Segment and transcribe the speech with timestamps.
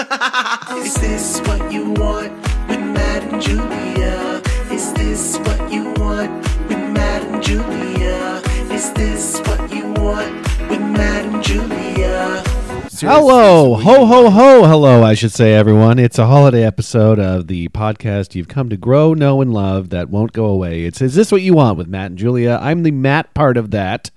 [0.76, 2.32] Is this what you want
[2.68, 4.40] with Matt and Julia?
[4.72, 6.32] Is this what you want
[6.68, 8.40] with Matt and Julia?
[8.72, 10.32] Is this what you want
[10.70, 12.42] with Matt and Julia?
[13.00, 15.98] Hello, ho ho ho, hello, I should say, everyone.
[15.98, 20.08] It's a holiday episode of the podcast you've come to grow, know, and love that
[20.08, 20.84] won't go away.
[20.84, 22.58] It's Is This What You Want with Matt and Julia?
[22.62, 24.10] I'm the Matt part of that,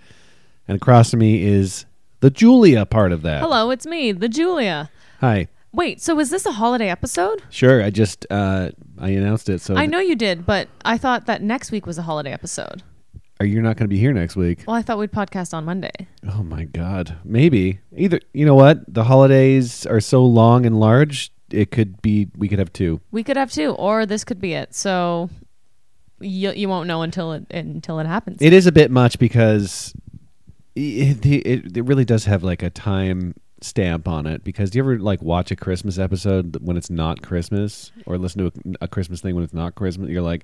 [0.65, 1.85] and across from me is
[2.21, 3.41] the Julia part of that.
[3.41, 4.89] Hello, it's me, the Julia.
[5.19, 5.49] Hi.
[5.73, 7.41] Wait, so is this a holiday episode?
[7.49, 8.69] Sure, I just uh,
[8.99, 11.97] I announced it, so I know you did, but I thought that next week was
[11.97, 12.83] a holiday episode.
[13.39, 14.63] Are you not going to be here next week?
[14.67, 15.91] Well, I thought we'd podcast on Monday.
[16.31, 18.19] Oh my God, maybe either.
[18.33, 18.81] You know what?
[18.87, 21.31] The holidays are so long and large.
[21.49, 23.01] It could be we could have two.
[23.11, 24.75] We could have two, or this could be it.
[24.75, 25.31] So
[26.19, 28.37] you, you won't know until it until it happens.
[28.41, 29.91] It is a bit much because
[30.75, 34.43] it, it, it really does have like a time stamp on it.
[34.43, 38.39] Because do you ever like watch a Christmas episode when it's not Christmas, or listen
[38.39, 40.09] to a, a Christmas thing when it's not Christmas?
[40.09, 40.43] You're like,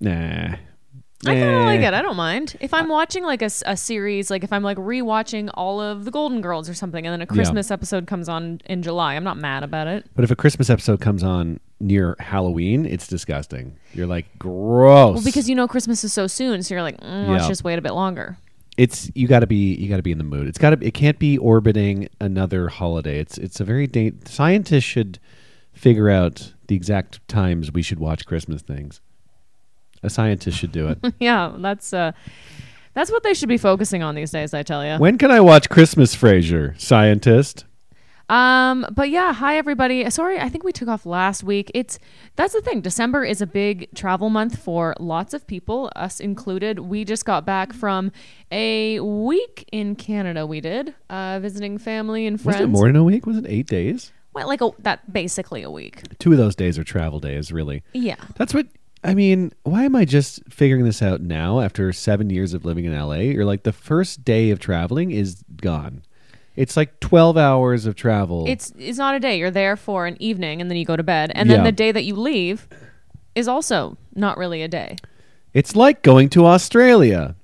[0.00, 0.56] nah.
[1.26, 1.92] I kind of like it.
[1.94, 5.50] I don't mind if I'm watching like a, a series, like if I'm like rewatching
[5.54, 8.82] all of the Golden Girls or something, and then a Christmas episode comes on in
[8.84, 9.16] July.
[9.16, 10.06] I'm not mad about it.
[10.14, 13.76] But if a Christmas episode comes on near Halloween, it's disgusting.
[13.94, 15.14] You're like, gross.
[15.16, 17.48] Well, because you know Christmas is so soon, so you're like, mm, let's Yeah.
[17.48, 18.36] just wait a bit longer.
[18.78, 20.46] It's you got to be you got to be in the mood.
[20.46, 23.18] It's got to it can't be orbiting another holiday.
[23.18, 25.18] It's it's a very da- scientists should
[25.72, 29.00] figure out the exact times we should watch Christmas things.
[30.02, 31.14] A scientist should do it.
[31.18, 32.12] yeah, that's uh,
[32.94, 34.54] that's what they should be focusing on these days.
[34.54, 34.96] I tell you.
[34.98, 36.80] when can I watch Christmas Frasier?
[36.80, 37.64] Scientist.
[38.28, 40.08] Um, but yeah, hi everybody.
[40.10, 41.70] Sorry, I think we took off last week.
[41.74, 41.98] It's
[42.36, 42.80] that's the thing.
[42.80, 46.80] December is a big travel month for lots of people, us included.
[46.80, 48.12] We just got back from
[48.52, 50.46] a week in Canada.
[50.46, 52.60] We did uh, visiting family and friends.
[52.60, 53.26] Was it more than a week?
[53.26, 54.12] Was it eight days?
[54.34, 56.02] Well, like a, that, basically a week.
[56.18, 57.82] Two of those days are travel days, really.
[57.92, 58.16] Yeah.
[58.36, 58.66] That's what
[59.02, 59.52] I mean.
[59.62, 63.16] Why am I just figuring this out now after seven years of living in LA?
[63.16, 66.02] You're like the first day of traveling is gone.
[66.58, 68.44] It's like twelve hours of travel.
[68.48, 69.38] It's it's not a day.
[69.38, 71.64] You're there for an evening and then you go to bed, and then Yeah.
[71.64, 72.66] the day that you leave
[73.34, 74.96] is also not really a day.
[75.54, 77.36] It's like going to Australia,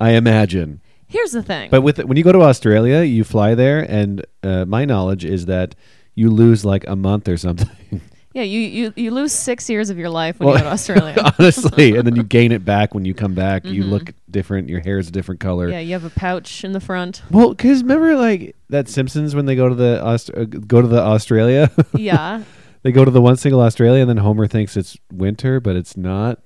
[0.00, 0.80] I imagine.
[1.06, 1.70] Here's the thing.
[1.70, 5.46] But with when you go to Australia, you fly there, and uh, my knowledge is
[5.46, 5.74] that
[6.14, 8.00] you lose like a month or something.
[8.34, 10.72] yeah, you, you you lose six years of your life when Well, you go to
[10.78, 11.32] Australia.
[11.38, 13.64] honestly, and then you gain it back when you come back.
[13.64, 14.68] You look different.
[14.68, 15.68] Your hair is a different color.
[15.70, 17.22] Yeah, you have a pouch in the front.
[17.30, 20.88] Well, because remember, like that Simpsons when they go to the Aust- uh, go to
[20.88, 22.42] the Australia, Yeah.
[22.82, 25.96] they go to the one single Australia, and then Homer thinks it's winter, but it's
[25.96, 26.40] not.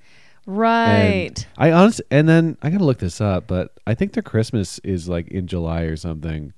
[0.45, 1.35] Right.
[1.37, 4.79] And I honest, and then I gotta look this up, but I think their Christmas
[4.81, 6.53] is like in July or something.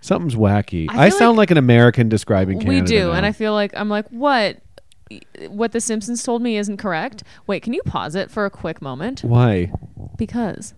[0.00, 0.86] Something's wacky.
[0.90, 2.80] I I, feel sound like like, an American describing Canada.
[2.82, 3.12] we do, now.
[3.12, 4.61] and I feel like I'm like, what?
[5.48, 7.22] What the Simpsons told me isn't correct.
[7.46, 9.22] Wait, can you pause it for a quick moment?
[9.22, 9.72] why?
[10.16, 10.74] Because.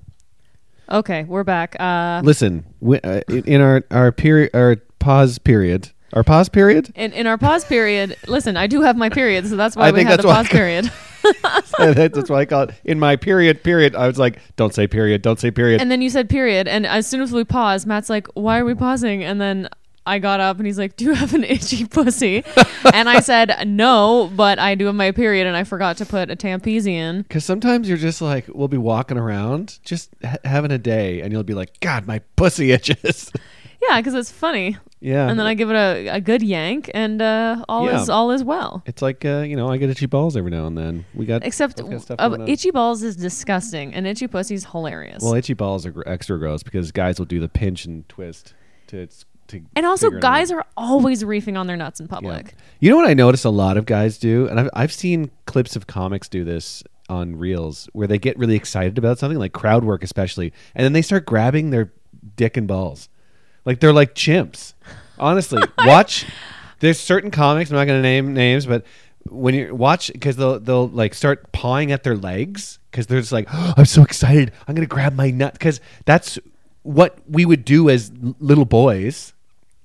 [0.91, 1.77] Okay, we're back.
[1.81, 6.93] Uh, Listen, we, uh, in, in our our period, our pause period, our pause period.
[6.95, 9.91] in, in our pause period, listen, I do have my period, so that's why I
[9.93, 12.12] we think had that's the why- pause period.
[12.12, 13.62] That's why I call it in my period.
[13.62, 13.97] Period.
[13.97, 15.22] I was like, don't say period.
[15.22, 15.81] Don't say period.
[15.81, 18.65] And then you said period, and as soon as we paused, Matt's like, "Why are
[18.66, 19.71] we pausing?" And then
[20.06, 22.44] I got up, and he's like, "Do you have an itchy pussy?"
[22.92, 26.31] and I said, "No, but I do have my period, and I forgot to put
[26.31, 30.70] a Tampezi in." Because sometimes you're just like, we'll be walking around, just ha- having
[30.72, 33.31] a day, and you'll be like, God, my pussy itches.
[33.91, 34.78] Yeah, because it's funny.
[35.00, 35.28] yeah.
[35.28, 38.00] And then I give it a, a good yank, and uh, all Yeah.
[38.00, 38.82] is all is well.
[38.86, 41.04] It's like, uh, you know, I get itchy balls every now and then.
[41.15, 42.48] We got Except both got stuff uh, going on.
[42.48, 45.22] itchy balls is disgusting, and itchy pussy's hilarious.
[45.22, 48.54] Well, itchy balls are gr- extra gross because guys will do the pinch and twist
[48.86, 49.06] to
[49.49, 49.60] to.
[49.77, 52.10] and also, guys are always reefing on their nuts in Yeah.
[52.15, 52.55] public.
[52.81, 55.77] You know what I notice a lot of guys do, and I've I've seen clips
[55.77, 59.84] of comics do this on reels where they get really excited about something, like crowd
[59.84, 61.93] work especially, and then they start grabbing their
[62.37, 63.09] dick and balls,
[63.65, 64.75] like they're like chimps.
[65.19, 66.27] Honestly, watch.
[66.81, 67.71] There's certain comics.
[67.71, 68.84] I'm not going to name names, but
[69.30, 73.33] when you watch, because they'll they'll like start pawing at their legs because they're just
[73.33, 74.53] like, oh, I'm so excited.
[74.66, 76.39] I'm going to grab my nut because that's
[76.84, 79.33] what we would do as little boys.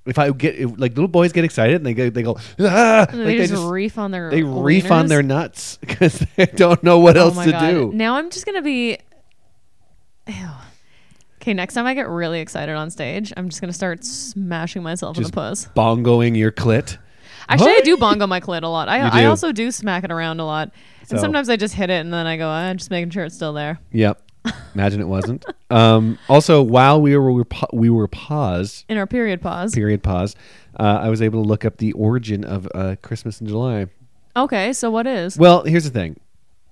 [0.06, 3.06] If I get if, like little boys get excited and they go they go ah,
[3.10, 6.26] And like they, they just, just reef on their they reef on their nuts because
[6.36, 7.70] they don't know what Oh else to God.
[7.70, 7.92] do.
[7.94, 8.98] Now I'm just gonna be.
[10.28, 10.34] Ew.
[11.42, 15.18] Okay, next time I get really excited on stage, I'm just gonna start smashing myself
[15.18, 15.68] in the puss.
[15.76, 16.98] bongoing your clit.
[17.48, 18.90] Actually, I do bongo my clit a lot.
[18.90, 20.72] I, I also do smack it around a lot,
[21.06, 23.24] So- and sometimes I just hit it and then I go, I'm just making sure
[23.26, 23.80] it's still there.
[23.92, 24.22] Yep.
[24.74, 25.46] Imagine it wasn't.
[25.70, 29.74] um, also, while we were we were, pa- we were paused, In our period pause.
[29.74, 30.36] period pause,
[30.80, 33.88] uh, I was able to look up the origin of uh, Christmas in July.
[34.36, 35.38] Okay, so what is?
[35.38, 36.20] Well, here's the thing.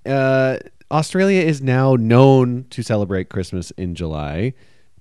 [0.06, 0.58] Uh,
[0.90, 4.54] Australia is now known to celebrate Christmas in July,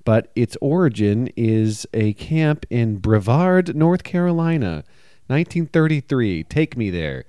[0.03, 4.83] but its origin is a camp in Brevard, North Carolina,
[5.27, 6.43] 1933.
[6.43, 7.23] Take me there.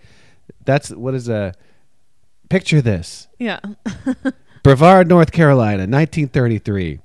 [0.65, 1.53] That's what is a
[2.49, 3.29] picture this.
[3.39, 3.61] yeah.
[4.69, 6.99] Brevard, North Carolina, 1933.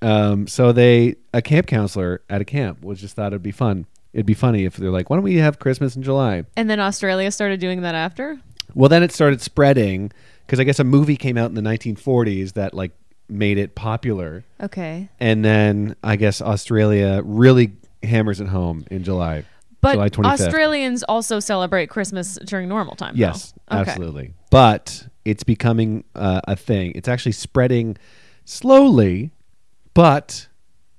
[0.00, 3.84] Um, so they a camp counselor at a camp was just thought it'd be fun.
[4.14, 6.80] It'd be funny if they're like, "Why don't we have Christmas in July?" And then
[6.80, 8.38] Australia started doing that after?
[8.74, 10.10] Well, then it started spreading
[10.46, 12.92] because I guess a movie came out in the 1940s that like
[13.28, 15.10] made it popular, Okay.
[15.20, 17.72] and then I guess Australia really
[18.02, 19.44] hammers it home in July.
[19.82, 20.46] But July 25th.
[20.46, 23.14] Australians also celebrate Christmas during normal time.
[23.16, 23.20] though.
[23.20, 23.80] Yes, Okay.
[23.80, 24.32] absolutely.
[24.50, 26.92] But it's becoming uh, a thing.
[26.94, 27.96] It's actually spreading
[28.44, 29.32] slowly,
[29.94, 30.48] but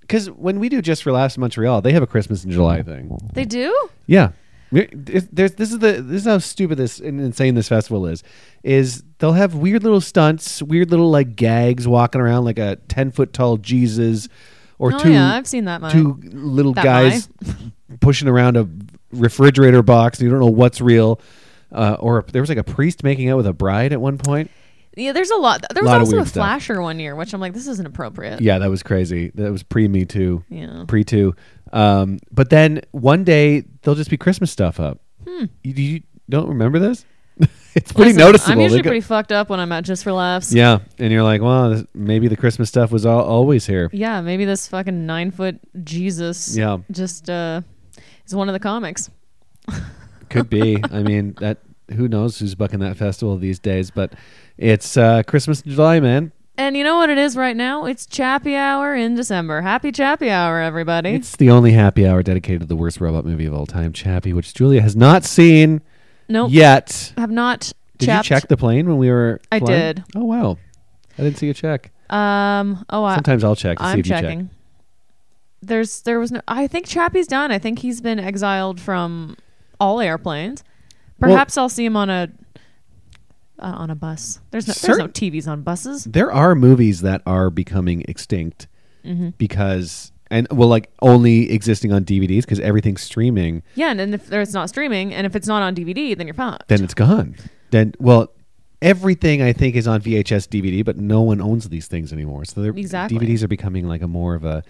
[0.02, 2.84] because when we do just for laughs in Montreal, they have a Christmas in July
[2.84, 3.18] thing.
[3.34, 3.75] They do?
[4.06, 4.31] Yeah.
[4.72, 8.24] There's, this is the this is how stupid this and insane this festival is.
[8.64, 13.12] Is they'll have weird little stunts, weird little like gags walking around like a ten
[13.12, 14.30] foot tall Jesus,
[14.80, 15.80] or oh two yeah, I've seen that.
[15.80, 15.92] Mine.
[15.92, 17.30] two little That guys
[18.00, 18.68] pushing around a
[19.12, 20.19] refrigerator box.
[20.19, 21.22] You don't know what's real.
[21.74, 24.52] Uh, or there was like a priest making out with a bride at one point.
[24.96, 25.66] Yeah, there's a lot.
[25.74, 26.42] There was Lot of also a weird stuff.
[26.42, 28.42] flasher one year, which I'm like, this isn't appropriate.
[28.42, 29.31] Yeah, that was crazy.
[29.34, 30.44] That was pre Me Too.
[30.50, 30.86] Yeah.
[30.88, 31.36] Pre Too.
[31.72, 35.00] Um, but then one day there'll just be Christmas stuff up.
[35.25, 37.06] You, you don't remember this?
[37.74, 38.52] it's pretty Listen, noticeable.
[38.52, 40.54] I'm They usually go- pretty fucked up when I'm at Just for Laughs.
[40.54, 43.90] yeah, and you're like, well, this, maybe the Christmas stuff was all, always here.
[43.92, 46.78] Yeah, maybe this fucking nine foot Jesus Yeah.
[46.92, 47.62] just uh,
[48.28, 49.10] is one of the comics.
[50.33, 50.83] Could be.
[50.91, 51.59] I mean, that
[51.91, 53.91] who knows who's bucking that festival these days?
[53.91, 54.13] But
[54.57, 56.31] it's uh, Christmas in July, man.
[56.57, 57.85] And you know what it is right now?
[57.85, 59.62] It's Chappy Hour in December.
[59.62, 61.09] Happy Chappy Hour, everybody.
[61.12, 64.33] It's the only happy hour dedicated to the worst robot movie of all time, Chappie,
[64.33, 65.81] which Julia has not seen
[66.30, 66.51] nope.
[66.51, 67.12] yet.
[67.18, 68.30] Have not Did chapped.
[68.30, 69.41] you check the plane when we were?
[69.51, 69.80] I flying?
[69.80, 70.03] did.
[70.15, 70.57] Oh wow,
[71.18, 71.91] I didn't see you check.
[72.12, 72.85] Um.
[72.89, 74.50] Oh, I, Sometimes I'll check to see I'm if you checking.
[75.63, 76.41] There's there was no.
[76.47, 77.51] I think Chappie's done.
[77.51, 79.38] I think he's been exiled from
[79.83, 80.63] all airplanes.
[81.19, 82.30] Perhaps I'll see him on a
[83.59, 84.39] uh, on a bus.
[84.51, 86.06] There's no there's no Certain- TVs on buses.
[86.06, 88.68] There are movies that are becoming extinct
[89.06, 89.30] Mm-hmm.
[89.38, 93.62] because and well, like only existing on DVDs because everything's streaming.
[93.75, 96.33] Yeah, and then if it's not streaming, and if it's not on DVD, then you're
[96.33, 96.69] fucked.
[96.69, 97.35] Then it's gone.
[97.71, 98.31] Then well.
[98.83, 102.45] Everything I think is on VHS DVD, but no one owns these things anymore.
[102.45, 103.18] So they're- Exactly.
[103.18, 104.62] DVDs are becoming like a more of a,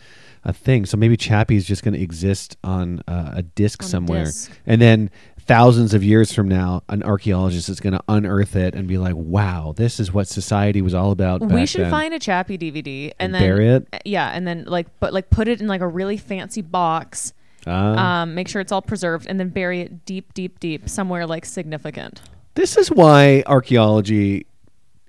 [0.43, 0.85] a thing.
[0.85, 4.25] So maybe Chappie is just going to exist on uh, a disc On a somewhere,
[4.25, 4.51] disc.
[4.67, 5.09] and then
[5.45, 9.15] thousands of years from now, an archaeologist is going to unearth it and be like,
[9.15, 13.05] "Wow, this is what society was all about." we should then." find a Chappie DVD
[13.05, 13.87] and, And then bury it?
[14.05, 17.33] Yeah, and then like but like put it in like a really fancy box.
[17.65, 18.21] Ah.
[18.23, 21.45] Um, make sure it's all preserved, and then bury it deep, deep, deep somewhere like
[21.45, 22.21] significant.
[22.55, 24.45] This is why archaeology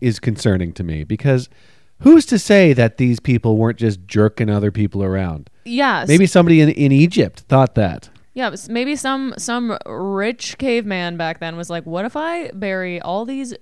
[0.01, 1.49] is concerning to me because
[2.01, 5.51] who's to say that these people weren't just jerking other people around?
[5.65, 6.09] Yes.
[6.09, 8.09] Maybe somebody in, in Egypt thought that.
[8.35, 13.25] Yeah, maybe some some rich caveman back then was like, "What if I bury all
[13.25, 13.55] these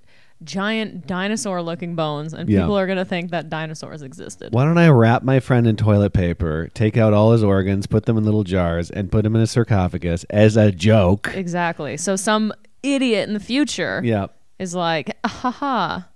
[0.43, 2.61] giant dinosaur-looking bones, and Yeah.
[2.61, 6.14] people are gonna think that dinosaurs existed?" Why don't I wrap my friend in toilet
[6.14, 9.43] paper, take out all his organs, put them in little jars, and put him in
[9.43, 11.31] a sarcophagus as a joke?
[11.35, 11.99] Exactly.
[11.99, 12.50] So some
[12.82, 14.26] idiot in the future Yeah,
[14.59, 16.09] is like, "Ah, "Ha ha."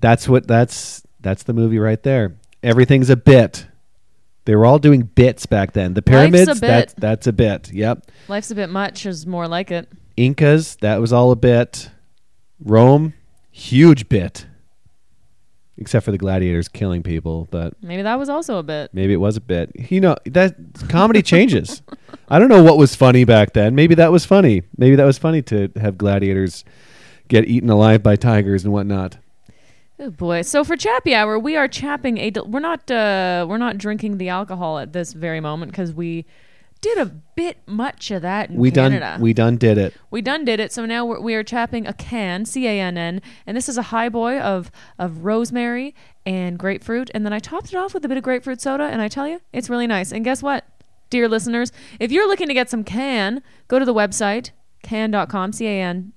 [0.00, 2.34] that's what that's that's the movie right there.
[2.62, 3.66] Everything's a bit.
[4.46, 5.94] They were all doing bits back then.
[5.94, 7.72] The pyramids, that's that's a bit.
[7.72, 8.10] Yep.
[8.28, 9.88] Life's a bit much is more like it.
[10.16, 11.90] Incas, that was all a bit.
[12.62, 13.14] Rome,
[13.50, 14.46] huge bit.
[15.76, 18.90] Except for the gladiators killing people, but Maybe that was also a bit.
[18.94, 19.90] maybe it was a bit.
[19.90, 20.54] You know, that
[20.88, 21.82] comedy changes.
[22.28, 23.74] I don't know what was funny back then.
[23.74, 24.62] Maybe that was funny.
[24.76, 26.64] Maybe that was funny to have gladiators
[27.28, 29.18] get eaten alive by tigers and whatnot.
[29.98, 30.42] Oh boy!
[30.42, 32.30] So for Chappy Hour, we are chapping a.
[32.30, 32.90] Del- we're not.
[32.90, 36.24] Uh, we're not drinking the alcohol at this very moment because we
[36.80, 39.00] did a bit much of that in We Canada.
[39.00, 39.94] done we done did it.
[40.10, 40.72] We done did it.
[40.72, 43.78] So now we're, we are chapping a Cann, C A N N, and this is
[43.78, 45.94] a high boy of of rosemary
[46.26, 47.10] and grapefruit.
[47.14, 49.28] And then I topped it off with a bit of grapefruit soda, and I tell
[49.28, 50.10] you, it's really nice.
[50.10, 50.64] And guess what,
[51.14, 54.50] dear listeners, if you're looking to get some Cann, go to the website
[54.82, 56.12] can.com, C A N.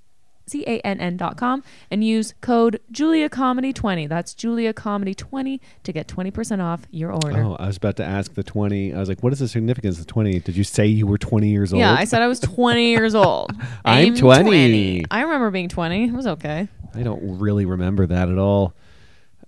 [0.47, 1.61] C A N N dot com
[1.91, 4.07] and use code Julia Comedy 20.
[4.07, 7.43] That's Julia Comedy 20 to get 20% off your order.
[7.43, 8.93] Oh, I was about to ask the 20.
[8.93, 10.39] I was like, what is the significance of 20?
[10.39, 11.81] Did you say you were 20 years old?
[11.81, 13.51] Yeah, I said I was 20 years old.
[13.83, 15.03] I'm 20.
[15.11, 16.05] I remember being 20.
[16.05, 16.69] It was okay.
[16.95, 18.73] I don't really remember that at all.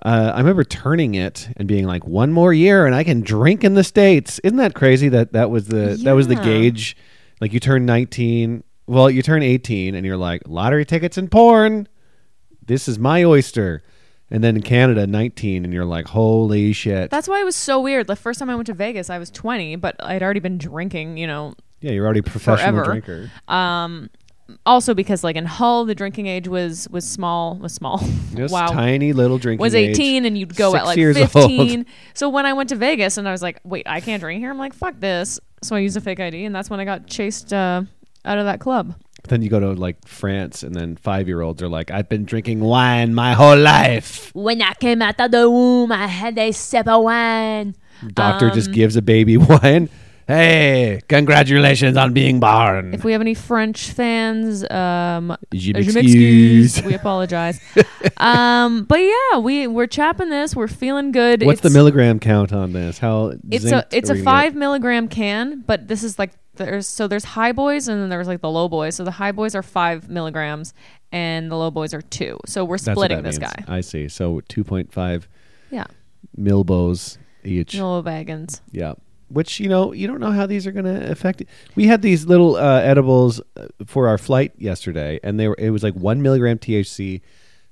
[0.04, 3.64] Uh, I remember turning it and being like, one more year and I can drink
[3.64, 4.40] in the states.
[4.40, 5.10] Isn't that crazy?
[5.10, 6.96] That that was the that was the gauge.
[7.42, 11.88] Like you turn nineteen, well, you turn eighteen, and you're like, lottery tickets and porn.
[12.66, 13.82] This is my oyster.
[14.32, 17.10] And then in Canada, nineteen, and you're like, holy shit.
[17.10, 18.08] That's why it was so weird.
[18.08, 21.18] The first time I went to Vegas, I was 20, but I'd already been drinking,
[21.18, 22.84] you know, yeah, you're already a professional Forever.
[22.84, 23.32] drinker.
[23.48, 24.10] um
[24.66, 28.00] also because like in Hull the drinking age was was small was small.
[28.36, 28.68] Just wow.
[28.68, 29.62] tiny little drinking.
[29.64, 29.92] was age.
[30.00, 31.80] 18 and you'd go at like years 15.
[31.80, 31.86] old.
[32.14, 34.50] So when I went to Vegas and I was like, "Wait, I can't drink here."
[34.52, 37.08] I'm like, "Fuck this." So I used a fake ID and that's when I got
[37.08, 37.84] chased uh,
[38.26, 38.96] out of that club.
[39.28, 42.24] Then you go to like France, and then five year olds are like, I've been
[42.26, 44.32] drinking wine my whole life.
[44.34, 47.76] When I came out of the womb, I had a sip of wine.
[48.14, 49.90] Doctor just Um, gives a baby wine.
[50.30, 52.94] Hey, congratulations on being born.
[52.94, 56.84] If we have any French fans, um, Je m'excuse.
[56.84, 57.60] We apologize.
[58.18, 60.56] um, but yeah, we we're chapping this.
[60.56, 61.42] We're feeling good.
[61.42, 63.00] What's the milligram count on this?
[63.00, 67.24] How It's a it's a five milligram can, but this is like there's so there's
[67.24, 68.94] high boys and then there's like the low boys.
[68.94, 70.76] So the high boys are five milligrams
[71.12, 72.40] and the low boys are two.
[72.46, 72.92] So we're get?
[72.92, 73.52] Splitting this means.
[73.52, 73.64] guy.
[73.68, 74.08] I see.
[74.08, 75.28] So two point five
[75.72, 75.88] Yeah,
[76.38, 77.76] milbos each.
[77.80, 78.62] wagons.
[78.72, 78.94] Yeah.
[79.30, 81.42] Which you know you don't know how these are going to affect.
[81.42, 81.50] it.
[81.76, 85.70] We had these little uh, edibles uh, for our flight yesterday, and they were it
[85.70, 87.22] was like one milligram THC,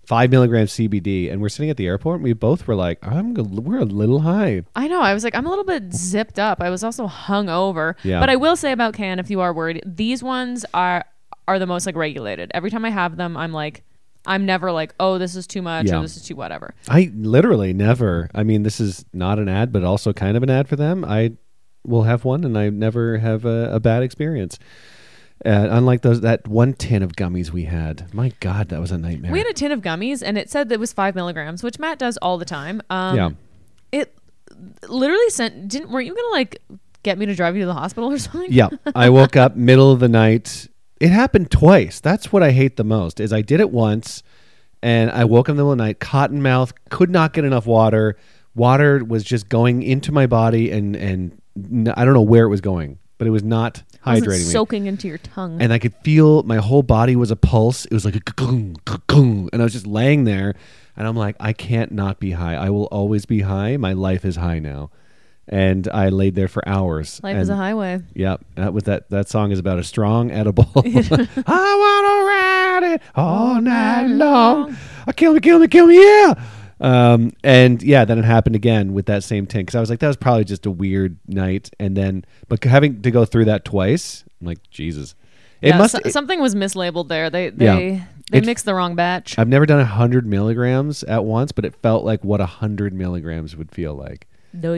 [0.05, 3.33] five milligram CBD, and we're sitting at the airport, and we both were like, "I'm
[3.33, 5.01] we're a little high." I know.
[5.01, 6.61] I was like, I'm a little bit zipped up.
[6.61, 7.95] I was also hung over.
[8.03, 8.19] Yeah.
[8.19, 11.05] But I will say about Cann, if you are worried, these ones are
[11.47, 12.51] are the most like regulated.
[12.53, 13.83] Every time I have them, I'm like,
[14.25, 15.99] I'm never like, oh, this is too much Yeah.
[15.99, 16.75] or this is too whatever.
[16.89, 18.29] I literally never.
[18.35, 21.05] I mean, this is not an ad, but also kind of an ad for them.
[21.05, 21.37] I
[21.87, 24.59] will have one, and I never have a, a bad experience.
[25.45, 28.97] Uh, unlike those that one tin of gummies we had, my God, that was a
[28.97, 29.31] nightmare.
[29.31, 31.77] We had a tin of gummies and it said that it was five milligrams, which
[31.77, 32.81] Matt does all the time.
[32.89, 33.29] Um, yeah,
[33.91, 34.17] It
[34.89, 35.67] literally sent.
[35.67, 36.59] Didn't weren't you gonna like
[37.03, 38.51] get me to drive you to the hospital or something?
[38.51, 38.69] yeah.
[38.95, 40.67] I woke up middle of the night.
[40.99, 41.99] It happened twice.
[41.99, 43.19] That's what I hate the most.
[43.19, 44.23] Is I did it once,
[44.81, 47.45] and I woke up in the middle of the night, cotton mouth, could not get
[47.45, 48.17] enough water.
[48.55, 51.39] Water was just going into my body, and and
[51.95, 54.51] I don't know where it was going, but it was not Was it hydrating me.
[54.51, 55.61] soaking into your tongue.
[55.61, 57.85] and I could feel my whole body was a pulse.
[57.85, 58.75] It was like a gung,
[59.07, 60.55] gung, and I was just laying there,
[60.95, 62.55] and I'm like, I can't not be high.
[62.55, 63.77] I will always be high.
[63.77, 64.91] My life is high now,
[65.47, 67.19] and I laid there for hours.
[67.23, 68.01] Life and, is a highway.
[68.13, 69.09] Yep, that was that.
[69.09, 70.69] That song is about a strong edible.
[70.75, 74.75] I wanna ride it all night long.
[75.07, 76.33] Uh, kill me, kill me, kill me, yeah.
[76.79, 79.99] Um, and yeah, then it happened again with that same tin because I was like,
[79.99, 81.71] that was probably just a weird night.
[81.79, 85.15] And then, but having to go through that twice, I'm like, Jesus,
[85.61, 85.93] it yeah, must.
[85.93, 87.29] so- it- something was mislabeled there.
[87.29, 87.75] They they Yeah.
[88.31, 89.39] they It- mixed the wrong batch.
[89.39, 92.93] I've never done a hundred milligrams at once, but it felt like what a hundred
[92.93, 94.27] milligrams would feel like.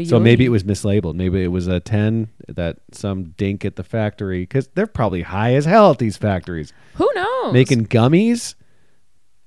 [0.06, 1.16] So maybe it was mislabeled.
[1.16, 5.54] Maybe it was a 10 that some dink at the factory because they're probably high
[5.54, 7.54] as hell at these factories Who knows?
[7.54, 8.56] making gummies.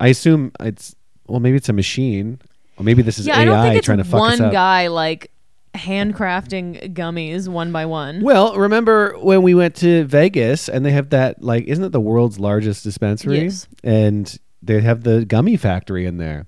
[0.00, 0.94] I assume it's
[1.32, 2.38] well, maybe it's a machine,
[2.76, 4.42] or maybe this is yeah, AI I don't think it's trying to fuck us one
[4.42, 4.52] up.
[4.52, 5.30] guy like
[5.72, 8.20] handcrafting gummies one by one.
[8.20, 12.02] Well, remember when we went to Vegas and they have that like, isn't it the
[12.02, 13.44] world's largest dispensary?
[13.44, 13.66] Yes.
[13.82, 16.44] And they have the gummy factory in there.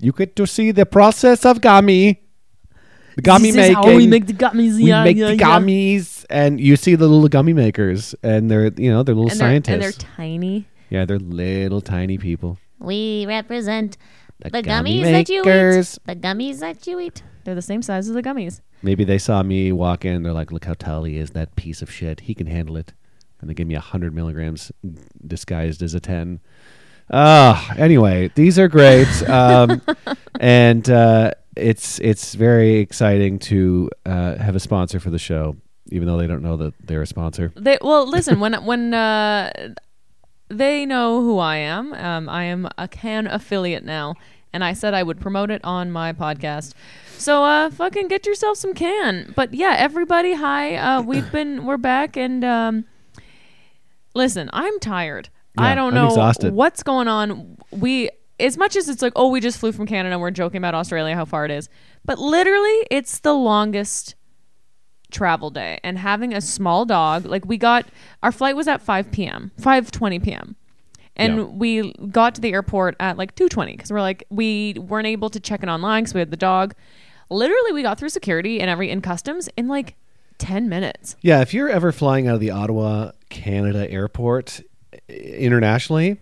[0.00, 2.20] You get to see the process of gummy.
[3.14, 3.96] The gummy this making.
[3.96, 4.74] we make the gummies.
[4.74, 5.46] we yeah, make yeah, the yeah.
[5.46, 9.38] gummies and you see the little gummy makers and they're you know they're little and
[9.38, 10.66] they're, scientists and they're tiny.
[10.88, 13.96] yeah they're little tiny people We represent
[14.40, 15.98] The the, gummy gummies that you eat.
[16.06, 17.22] The gummies that you eat.
[17.44, 18.60] They're the same size as the gummies.
[18.82, 21.82] maybe they saw me walk in they're like look how tall he is that piece
[21.82, 22.92] of shit he can handle it
[23.40, 24.72] and they gave me a hundred milligrams
[25.26, 26.40] disguised as a 10
[27.12, 29.82] Ah, anyway these are great um,
[30.38, 35.56] and uh, it's it's very exciting to uh, have a sponsor for the show
[35.90, 39.74] even though they don't know that they're a sponsor They well, listen when when uh,
[40.50, 41.94] they know who I am.
[41.94, 44.16] Um, I am a Cann affiliate now,
[44.52, 46.74] and I said I would promote it on my podcast.
[47.16, 49.32] So uh, fucking get yourself some Cann.
[49.36, 50.76] But yeah, everybody, hi.
[50.76, 52.84] Uh, we've been we're back, and um,
[54.14, 55.28] listen, I'm tired.
[55.56, 56.54] I don't I'm know exhausted.
[56.54, 57.56] what's going on.
[57.70, 60.74] We as much as it's like, oh, we just flew from Canada we're joking about
[60.74, 61.68] Australia, how far it is.
[62.04, 64.14] But literally, it's the longest
[65.10, 67.86] travel day and having a small dog like we got
[68.22, 70.56] our flight was at 5 p.m 5.20 p.m
[71.16, 71.42] and Yeah.
[71.44, 75.40] we got to the airport at like 2.20 because we're like we weren't able to
[75.40, 76.74] check in online because we had the dog
[77.28, 79.96] literally we got through security and every in customs in like
[80.38, 84.62] 10 minutes Yeah, if you're ever flying out of the Ottawa, Canada airport
[85.08, 86.18] internationally,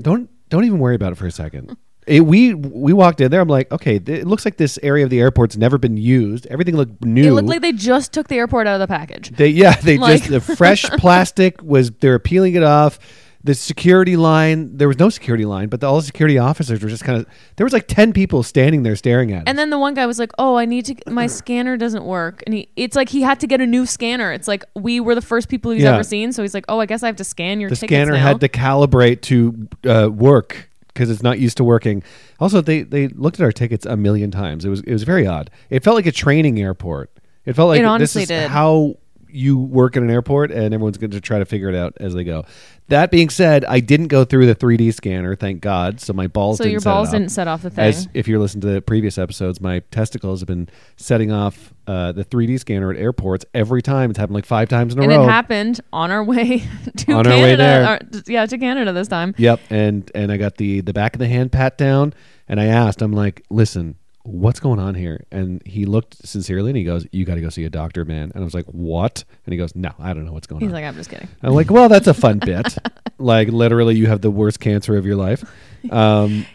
[0.00, 1.76] don't don't even worry about it for a second.
[2.08, 3.40] It, we we walked in there.
[3.40, 6.46] I'm like, okay, th- it looks like this area of the airport's never been used.
[6.46, 7.28] Everything looked new.
[7.28, 9.30] It looked like they just took the airport out of the package.
[9.30, 12.98] They yeah, they Like- just the fresh plastic was they're peeling it off.
[13.44, 16.88] The security line, there was no security line, but the, all the security officers were
[16.88, 19.44] just kind of there was like 10 people standing there staring at us.
[19.46, 20.96] And then the one guy was like, "Oh, I need to.
[21.06, 24.32] My scanner doesn't work." And he, it's like he had to get a new scanner.
[24.32, 25.94] It's like we were the first people he's Yeah.
[25.94, 26.32] ever seen.
[26.32, 28.18] So he's like, "Oh, I guess I have to scan your the tickets scanner now."
[28.18, 30.67] had to calibrate to uh, work
[30.98, 32.02] because it's not used to working.
[32.40, 34.64] Also, they they looked at our tickets a million times.
[34.64, 35.48] It was it was very odd.
[35.70, 37.10] It felt like a training airport.
[37.44, 38.50] It felt like It this is did.
[38.50, 38.96] how
[39.38, 42.14] you work in an airport, and everyone's going to try to figure it out as
[42.14, 42.44] they go.
[42.88, 46.00] That being said, I didn't go through the 3D scanner, thank God.
[46.00, 46.56] So my balls.
[46.56, 47.12] so didn't your set balls off.
[47.12, 47.84] didn't set off the thing.
[47.84, 52.12] As if you're listening to the previous episodes, my testicles have been setting off uh,
[52.12, 54.08] the 3D scanner at airports every time.
[54.10, 55.24] It's happened like five times in a and row.
[55.24, 56.62] it happened on our way
[56.96, 57.42] to On our Canada.
[57.42, 57.92] way there.
[57.94, 59.34] or- yeah, to Canada this time.
[59.36, 62.14] Yep, and and I got the the back of the hand pat down,
[62.48, 65.24] and I asked, I'm like, listen, what's going on here?
[65.30, 68.30] And he looked sincerely, and he goes, you got to go see a doctor, man.
[68.34, 69.24] And I was like, what?
[69.46, 70.76] And he goes, no, I don't know what's going He's on.
[70.76, 72.76] He's like, "I'm just kidding." I'm like, well, that's a fun bit.
[73.18, 75.44] like literally, you have the worst cancer of your life.
[75.90, 76.46] Um,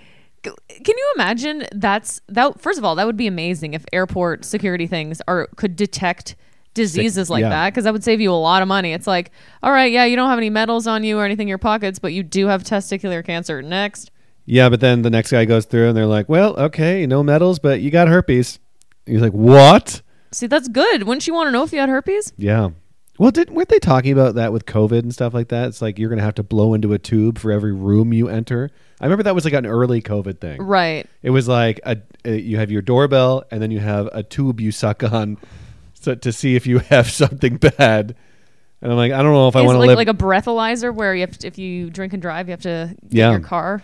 [0.44, 0.54] Can
[0.98, 1.66] you imagine?
[1.74, 2.60] That's that.
[2.60, 6.36] First of all, that would be amazing if airport security things are could detect
[6.74, 7.50] diseases like yeah.
[7.50, 8.94] that because that would save you a lot of money.
[8.94, 11.50] It's like, all right, yeah, you don't have any medals on you or anything in
[11.50, 13.62] your pockets, but you do have testicular cancer.
[13.62, 14.12] Next.
[14.46, 17.60] Yeah, but then the next guy goes through, and they're like, well, okay, no medals,
[17.60, 18.60] but you got herpes.
[19.06, 20.02] He's like, what?
[20.32, 21.04] See, that's good.
[21.04, 22.34] Wouldn't you want to know if you had herpes?
[22.38, 22.72] Yeah.
[23.20, 25.68] Well, didn't weren't they talking about that with COVID and stuff like that?
[25.68, 28.72] It's like you're gonna have to blow into a tube for every room you enter.
[29.00, 30.60] I remember that was like an early COVID thing.
[30.64, 31.06] Right.
[31.22, 34.60] It was like a, a you have your doorbell and then you have a tube
[34.60, 35.38] you suck on,
[35.94, 38.16] so to see if you have something bad.
[38.82, 39.98] And I'm like, I don't know if I want to like, live.
[39.98, 42.96] like a breathalyzer where you have to, if you drink and drive, you have to
[43.04, 43.32] get Yeah.
[43.32, 43.84] your car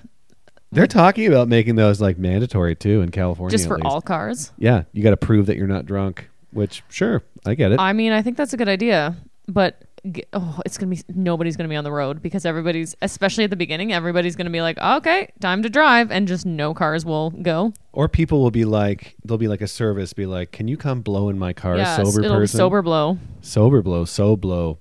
[0.72, 3.58] They're talking about making those like mandatory too in California.
[3.58, 4.52] just for all cars.
[4.58, 6.30] Yeah, you got to prove that you're not drunk.
[6.52, 7.80] Which sure, I get it.
[7.80, 9.16] I mean, I think that's a good idea,
[9.48, 13.44] but g- oh, it's gonna be nobody's gonna be on the road because everybody's, especially
[13.44, 17.06] at the beginning, everybody's gonna be like, okay, time to drive, and just no cars
[17.06, 17.72] will go.
[17.93, 21.02] or people will be like, there'll be like a service, be like, can you come
[21.02, 22.58] blow in my car, yeah, sober it'll person?
[22.58, 23.20] be sober blow.
[23.41, 24.80] sober blow, so blow,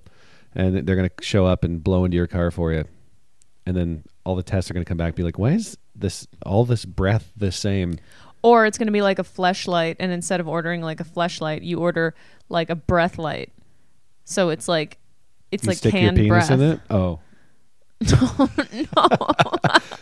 [0.55, 2.83] and they're gonna show up and blow into your car for you,
[3.67, 6.27] and then all the tests are gonna come back and be like, why is this
[6.45, 7.95] all this breath the same?
[8.41, 11.79] Or it's gonna be like a fleshlight, and instead of ordering like a fleshlight, you
[11.79, 12.15] order
[12.47, 13.51] like a breath light.
[14.25, 14.97] So it's like
[15.51, 16.51] it's you like stick your canned penis breath.
[16.51, 16.79] in it.
[16.89, 17.19] Oh.
[18.95, 19.17] No.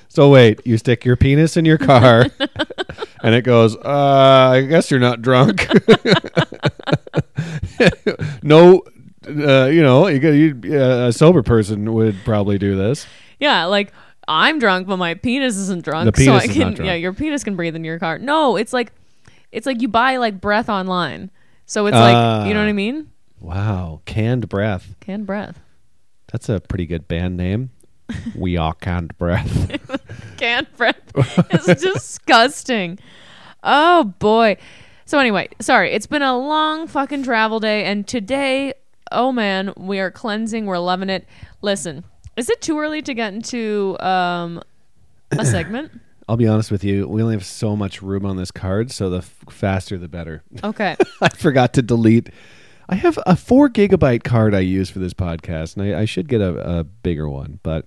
[0.07, 2.25] so wait, you stick your penis in your car,
[3.23, 3.75] and it goes.
[3.75, 5.67] Uh, I guess you're not drunk.
[8.43, 8.83] no,
[9.27, 13.07] uh, you know, you, you, uh, a sober person would probably do this.
[13.39, 13.91] Yeah, like
[14.27, 16.61] I'm drunk, but my penis isn't drunk, The penis so I is can.
[16.61, 16.87] not drunk.
[16.87, 18.17] Yeah, your penis can breathe in your car.
[18.19, 18.91] No, it's like,
[19.51, 21.31] it's like you buy like breath online,
[21.65, 22.73] so it's like you know what I Ah.
[22.73, 23.11] mean?
[23.39, 24.95] Wow, canned breath.
[24.99, 25.59] Canned breath.
[26.31, 27.69] That's a pretty good band name.
[28.35, 29.71] we are canned breath.
[30.37, 31.01] Canned breath
[31.51, 32.99] is disgusting.
[33.63, 34.57] Oh boy.
[35.05, 35.91] So anyway, sorry.
[35.91, 38.73] It's been a long fucking travel day, and today,
[39.11, 40.65] oh man, we are cleansing.
[40.65, 41.25] We're loving it.
[41.61, 42.03] Listen,
[42.37, 44.61] is it too early to get into um
[45.31, 45.91] a segment?
[46.29, 47.07] I'll be honest with you.
[47.07, 50.43] We only have so much room on this card, so the f- faster the better.
[50.63, 50.95] Okay.
[51.21, 52.29] I forgot to delete.
[52.89, 56.27] I have a four gigabyte card I use for this podcast, and I, I should
[56.27, 57.59] get a, a bigger one.
[57.63, 57.85] But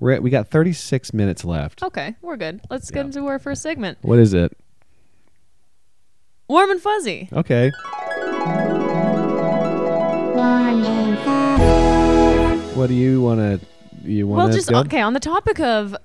[0.00, 1.82] we're at, we got 36 minutes left.
[1.82, 2.60] Okay, we're good.
[2.70, 3.04] Let's get Yeah.
[3.06, 3.98] into our first segment.
[4.02, 4.56] What is it?
[6.48, 7.28] Warm and fuzzy.
[7.32, 7.70] Okay.
[12.74, 13.60] What do you want to?
[14.08, 15.00] You want Well, just okay.
[15.00, 15.96] On the topic of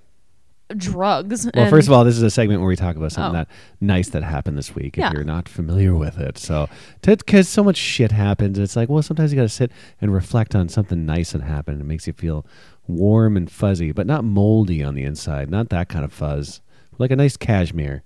[0.75, 1.47] drugs.
[1.53, 3.43] Well, first of all, this is a segment where we talk about something Oh.
[3.43, 3.47] that
[3.79, 4.97] nice that happened this week.
[4.97, 5.11] If Yeah.
[5.13, 6.67] you're not familiar with it, so
[7.01, 10.55] because so much shit happens, it's like well, sometimes you got to sit and reflect
[10.55, 11.79] on something nice that happened.
[11.81, 12.45] It makes you feel
[12.87, 15.49] warm and fuzzy, but not moldy on the inside.
[15.49, 16.61] Not that kind of fuzz.
[16.97, 18.03] Like a nice cashmere,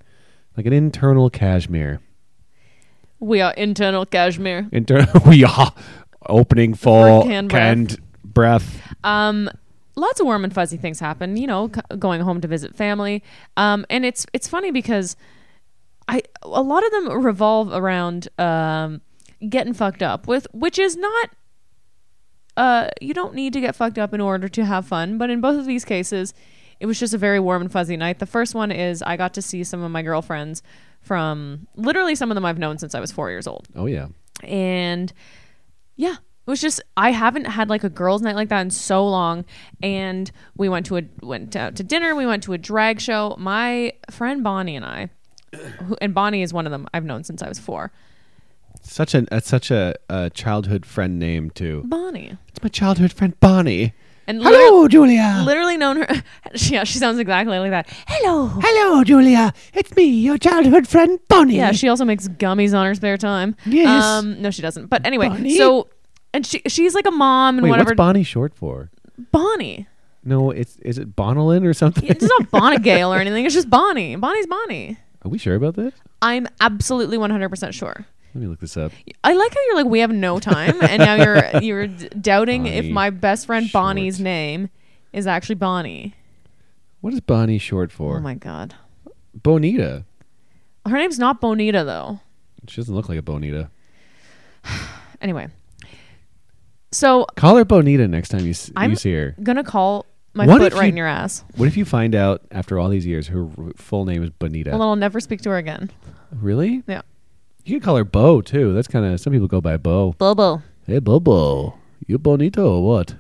[0.58, 2.02] like an internal cashmere.
[3.22, 4.68] we are internal cashmere.
[4.72, 5.08] Internal.
[5.26, 5.74] we are
[6.28, 7.98] opening for canned canned,
[8.40, 8.82] breath.
[9.04, 9.50] Um,
[9.96, 11.38] lots of warm and fuzzy things happen.
[11.38, 13.24] You know, c- going home to visit family.
[13.58, 15.16] Um, and it's it's funny because
[16.08, 19.02] I a lot of them revolve around um
[19.48, 21.30] getting fucked up with, which is not.
[22.58, 25.40] Uh, you don't need to get fucked up in order to have fun, but in
[25.40, 26.34] both of these cases,
[26.82, 28.20] it was just a very warm and fuzzy night.
[28.20, 30.62] The first one is I got to see some of my girlfriends
[31.02, 34.08] from literally some of them I've known since I was four years old Oh yeah.
[34.44, 35.14] and
[35.96, 36.16] yeah,
[36.50, 39.46] was just I haven't had like a girls' night like that in so long.
[39.82, 42.16] And we went to a went out to dinner.
[42.16, 43.36] We went to a drag show.
[43.38, 45.10] My friend Bonnie and I,
[45.86, 47.92] who, and Bonnie is one of them I've known since I was four.
[48.82, 51.84] Such a uh, such a, a childhood friend name too.
[51.86, 53.94] Bonnie It's my childhood friend Bonnie.
[54.26, 55.44] and Hello, Julia.
[55.46, 56.08] literally known her.
[56.54, 57.88] yeah, she sounds exactly like that.
[58.08, 58.48] Hello.
[58.48, 59.54] Hello, Julia.
[59.74, 61.58] It's me, your childhood friend Bonnie.
[61.58, 63.56] Yeah, she also makes gummies on her spare time.
[63.66, 64.04] Yes.
[64.04, 64.88] Um, no, she doesn't.
[64.88, 65.58] But anyway, Bonnie?
[65.58, 65.90] so
[66.34, 67.90] and she she's like a mom and Wait, whatever.
[67.90, 68.90] what's Bonnie short for?
[69.32, 69.88] Bonnie.
[70.24, 72.06] No, it's is it Bonolin or something?
[72.06, 73.46] It's not Bonnegale or anything.
[73.46, 74.16] It's just Bonnie.
[74.16, 74.98] Bonnie's Bonnie.
[75.24, 75.94] Are we sure about this?
[76.22, 78.06] I'm absolutely 100% sure.
[78.34, 78.92] Let me look this up.
[79.24, 82.68] I like how you're like we have no time, and now you're you're d- doubting
[82.68, 83.74] if Bonnie my best friend Short.
[83.82, 84.70] Bonnie's name
[85.14, 86.16] is actually Bonnie.
[87.02, 88.18] What is Bonnie short for?
[88.18, 88.76] Oh my god,
[89.34, 90.06] Bonita.
[90.86, 92.20] her name's not Bonita though.
[92.68, 93.72] She doesn't look like a Bonita.
[95.22, 95.50] Anyway,
[96.92, 99.36] so Call her Bonita next time you, s- I'm you see her.
[99.44, 101.44] gonna call my What foot if right you- in your ass.
[101.56, 104.72] What if you find out after all these years her r- full name is Bonita?
[104.72, 105.90] Well, I'll never speak to her again.
[106.32, 106.84] really?
[106.88, 107.02] Yeah.
[107.66, 108.74] You can call her Bo too.
[108.74, 110.14] That's kind of some people go by Bo.
[110.18, 110.62] Bobo.
[110.88, 113.16] Hey Bobo, you Bonito or what?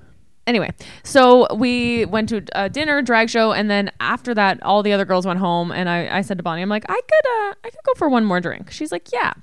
[0.47, 0.71] Anyway,
[1.03, 5.05] so we went to a dinner, drag show, and then after that, all the other
[5.05, 5.71] girls went home.
[5.71, 8.10] And I, I said to Bonnie, I'm like, I could, uh, I could go for
[8.10, 8.71] one more drink.
[8.71, 9.34] She's like, Yeah.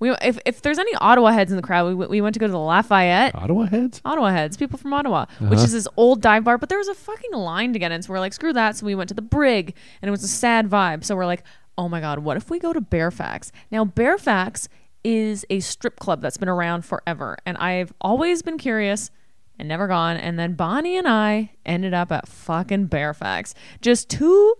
[0.00, 2.46] We, if, if there's any Ottawa heads in the crowd, we, we went to go
[2.46, 3.34] to the Lafayette.
[3.34, 4.00] Ottawa heads?
[4.04, 5.64] Ottawa heads, people from Ottawa, which Uh-huh.
[5.64, 8.02] is this old dive bar, but there was a fucking line to get in.
[8.02, 8.76] So we're like, screw that.
[8.76, 11.04] So we went to the Brig, and it was a sad vibe.
[11.04, 11.42] So we're like,
[11.76, 13.50] oh my God, what if we go to Barefax?
[13.70, 14.68] Now, Barefax
[15.04, 17.36] is a strip club that's been around forever.
[17.46, 19.10] And I've always been curious
[19.58, 20.16] and never gone.
[20.16, 23.54] And then Bonnie and I ended up at fucking Barefax.
[23.80, 24.54] Just two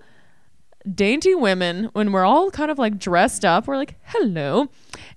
[0.94, 3.66] dainty women when we're all kind of like dressed up.
[3.66, 4.68] We're like hello.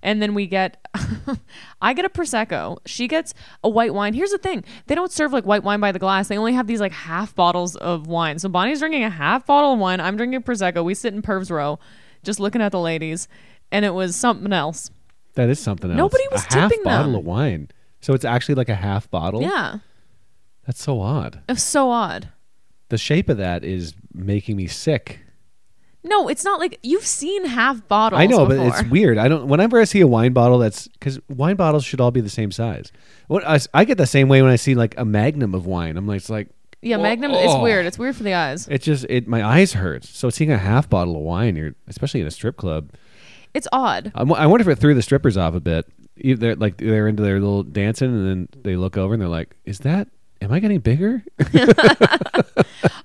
[0.02, 0.86] And then we get
[1.82, 2.78] i get a prosecco.
[2.86, 4.14] She gets a white wine.
[4.14, 4.64] Here's the thing.
[4.88, 6.28] They don't serve like white wine by the glass.
[6.28, 8.40] They only have these like half bottles of wine.
[8.40, 10.00] So bonnie's drinking a half bottle of wine.
[10.00, 10.84] I'm drinking prosecco.
[10.84, 11.80] We sit in pervs row
[12.24, 13.28] just looking at the ladies.
[13.72, 14.92] And it was something else.
[15.36, 15.98] That is something else.
[15.98, 17.20] Nobody was a half tipping bottle them.
[17.20, 17.70] of wine.
[18.02, 19.42] So it's actually like a half bottle.
[19.42, 19.78] yeah.
[20.66, 21.42] That's so odd.
[21.50, 22.30] it's so odd.
[22.90, 25.21] The shape of that is making me sick.
[26.04, 28.70] No it's not like you've seen half bottles I know, before.
[28.70, 29.18] but it's weird.
[29.18, 29.48] I don't.
[29.48, 32.52] Whenever I see a wine bottle, that's because wine bottles should all be the same
[32.52, 32.92] size.
[33.28, 35.98] What I, I get the same way when I see like a magnum of wine.
[35.98, 36.50] I'm like, it's like
[36.84, 40.04] yeah magnum it's weird it's weird for the eyes it just it my eyes hurt.
[40.04, 42.92] So seeing a half bottle of wine, you're especially in a strip club.
[43.54, 45.86] it's odd I'm, I wonder if it threw the strippers off a bit.
[46.24, 49.56] They're like they're into their little dancing, and then they look over and they're like,
[49.66, 50.08] "Is that?
[50.42, 51.24] Am I getting bigger?"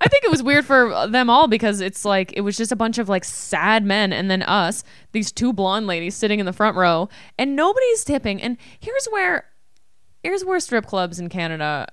[0.01, 2.77] I think it was weird for them all because it's like it was just a
[2.77, 6.53] bunch of like sad men and then us, these two blonde ladies sitting in the
[6.53, 8.41] front row and nobody's tipping.
[8.41, 9.47] And here's where
[10.23, 11.89] here's where strip clubs in Canada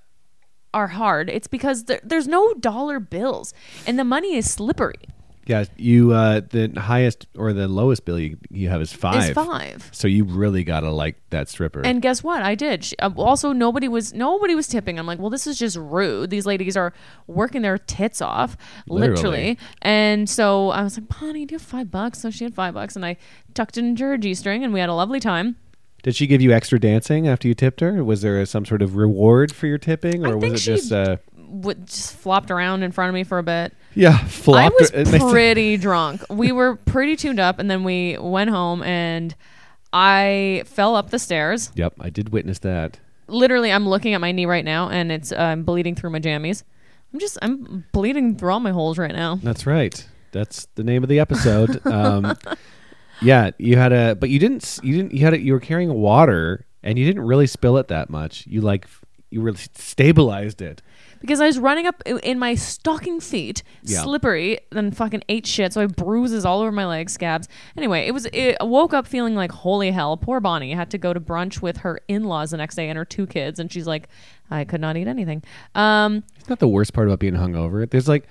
[0.73, 1.29] are hard.
[1.29, 3.53] It's because there, there's no dollar bills
[3.85, 5.09] and the money is slippery.
[5.45, 9.29] Yeah, you uh the highest or the lowest bill you, you have is five.
[9.29, 9.89] Is five.
[9.91, 11.81] So you really gotta like that stripper.
[11.81, 12.41] And guess what?
[12.41, 12.85] I did.
[12.85, 14.97] She, uh, also, nobody was nobody was tipping.
[14.97, 16.29] I'm like, well, this is just rude.
[16.29, 16.93] These ladies are
[17.27, 18.55] working their tits off,
[18.87, 19.13] literally.
[19.13, 19.57] Literally.
[19.81, 22.19] And so I was like, Bonnie, do you have five bucks?
[22.19, 23.17] So she had five bucks, and I
[23.53, 25.57] tucked it into her g string, and we had a lovely time.
[26.03, 28.03] Did she give you extra dancing after you tipped her?
[28.03, 31.87] Was there some sort of reward for your tipping, or was it just uh, Would
[31.87, 33.73] just flopped around in front of me for a bit.
[33.95, 34.73] Yeah, flopped.
[34.73, 36.21] I was her- and they said- pretty drunk.
[36.29, 39.35] We were pretty tuned up, and then we went home, and
[39.91, 41.71] I fell up the stairs.
[41.75, 42.99] Yep, I did witness that.
[43.27, 46.63] literally i'm looking at my knee right now and it's i'm bleeding through my jammies
[47.13, 50.05] i'm just i'm bleeding through all my holes right now That's right.
[50.33, 51.79] That's the name of the episode.
[51.87, 52.35] um,
[53.21, 54.79] yeah, you had a, but you didn't.
[54.83, 55.13] You didn't.
[55.13, 58.47] You had a, You were carrying water, and you didn't really spill it that much.
[58.47, 58.87] You like,
[59.29, 60.81] you really stabilized it.
[61.23, 64.03] Because i was running up in my stocking feet Yeah.
[64.03, 68.05] slippery then fucking ate shit so i have bruises all over my legs scabs anyway
[68.05, 71.13] it was it, i woke up feeling like holy hell poor bonnie had to go
[71.13, 74.07] to brunch with her in-laws the next day and her two kids and she's like
[74.51, 75.41] i could not eat anything
[75.73, 77.89] um It's not the worst part about being hungover.
[77.89, 78.27] There's like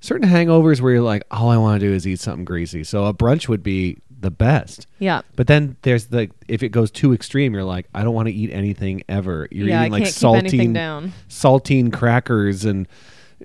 [0.00, 2.84] certain hangovers where you're like, all I want to do is eat something greasy.
[2.84, 4.86] So a brunch would be the best.
[4.98, 8.28] yeah But then there's the if it goes too extreme, you're like, I don't want
[8.28, 9.48] to eat anything ever.
[9.50, 12.86] You're yeah i eating like can't keep saltine, saltine crackers and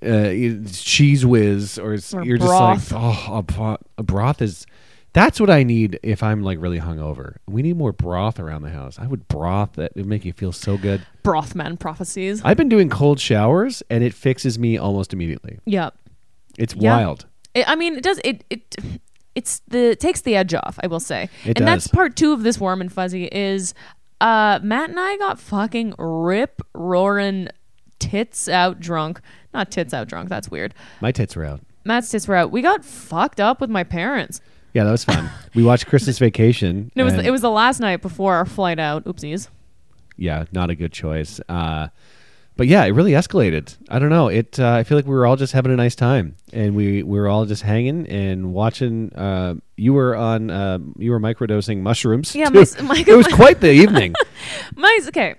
[0.02, 0.32] uh,
[0.66, 2.80] Cheez Whiz, or, Or you're broth.
[2.80, 4.66] just like, oh, a, bro- a broth is.
[5.14, 7.36] That's what I need if I'm like really hungover.
[7.46, 8.98] We need more broth around the house.
[8.98, 11.06] I would broth that would make you feel so good.
[11.22, 15.60] Broth man prophecies I've been doing cold showers and it fixes me almost immediately.
[15.66, 15.90] yeah
[16.58, 16.96] It's Yeah.
[16.96, 17.26] wild.
[17.54, 18.78] It, I mean, it does it it
[19.36, 20.80] it's the it takes the edge off.
[20.84, 23.74] I will say, It and that's part two of this warm and fuzzy is
[24.20, 27.48] uh, Matt and I got fucking rip roaring
[28.00, 29.22] tits out drunk.
[29.54, 30.30] Not tits out drunk.
[30.30, 30.74] That's weird.
[31.02, 31.62] My tits were out.
[31.84, 32.52] Matt's tits were out.
[32.52, 34.41] We got fucked up with my parents.
[34.74, 35.30] Yeah, that was fun.
[35.56, 36.91] we watched Christmas Vacation.
[36.96, 39.06] It was it was the last night before our flight out.
[39.06, 39.50] Oopsies.
[40.17, 41.39] yeah, not a good choice.
[41.50, 41.88] Uh,
[42.58, 43.76] but yeah, it really escalated.
[43.90, 44.28] I don't know.
[44.28, 44.60] It.
[44.60, 47.20] Uh, I feel like we were all just having a nice time, and we, we
[47.20, 49.14] were all just hanging and watching.
[49.16, 50.50] Uh, you were on.
[50.52, 52.36] Uh, you were microdosing mushrooms.
[52.36, 54.14] Yeah, my- my- it was quite the evening.
[54.76, 55.36] My okay.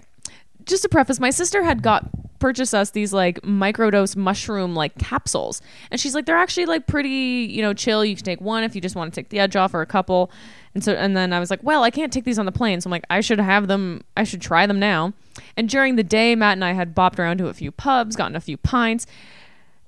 [0.65, 2.09] Just to preface, my sister had got
[2.43, 7.49] purchased us these like microdose mushroom like capsules, and she's like, they're actually like pretty,
[7.49, 8.05] you know, chill.
[8.05, 9.87] You can take one if you just want to take the edge off, or a
[9.87, 10.33] couple.
[10.75, 12.81] And so, and then I was like, well, I can't take these on the plane,
[12.81, 14.03] so I'm like, I should have them.
[14.17, 15.13] I should try them now.
[15.57, 18.35] And during the day, Matt and I had bopped around to a few pubs, gotten
[18.35, 19.07] a few pints.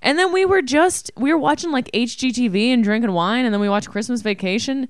[0.01, 3.61] And then we were just we were watching like HGTV and drinking wine, and then
[3.61, 4.89] we watched Christmas Vacation,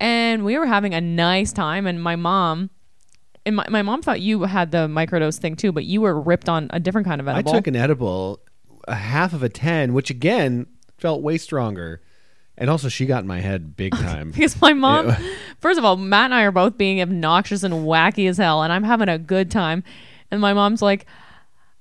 [0.00, 1.86] and we were having a nice time.
[1.86, 2.70] And my mom,
[3.46, 6.48] and my, my mom thought you had the microdose thing too, but you were ripped
[6.48, 7.52] on a different kind of edible.
[7.52, 8.40] I took an edible,
[8.88, 10.66] a half of a ten, which again
[10.98, 12.00] felt way stronger,
[12.56, 14.30] and also she got in my head big time.
[14.30, 15.14] because my mom,
[15.60, 18.72] first of all, Matt and I are both being obnoxious and wacky as hell, and
[18.72, 19.84] I'm having a good time.
[20.30, 21.06] And my mom's like,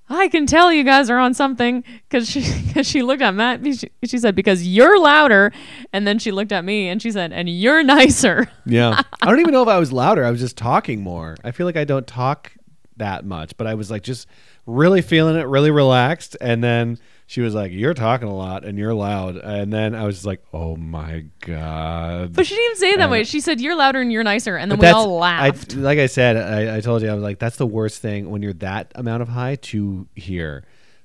[0.10, 3.64] I can tell you guys are on something because she cause she looked at Matt.
[3.64, 5.52] She, she said because you're louder,
[5.92, 8.50] and then she looked at me and she said, and you're nicer.
[8.66, 9.02] Yeah.
[9.22, 10.24] I don't even know if I was louder.
[10.24, 11.36] I was just talking more.
[11.44, 12.54] I feel like I don't talk
[12.96, 14.26] that much, but I was like just
[14.66, 16.38] really feeling it, really relaxed.
[16.40, 16.98] And then
[17.34, 19.38] she was like, You're talking a lot and you're loud.
[19.38, 22.34] And then I was just like, Oh my God.
[22.34, 23.24] But she didn't even say it that And- way.
[23.24, 25.74] She said you're louder and you're nicer, and then we all laughed.
[25.74, 28.30] I, like I said, I, I told you, I was like, that's the worst thing
[28.30, 30.64] when you're that amount of high to hear.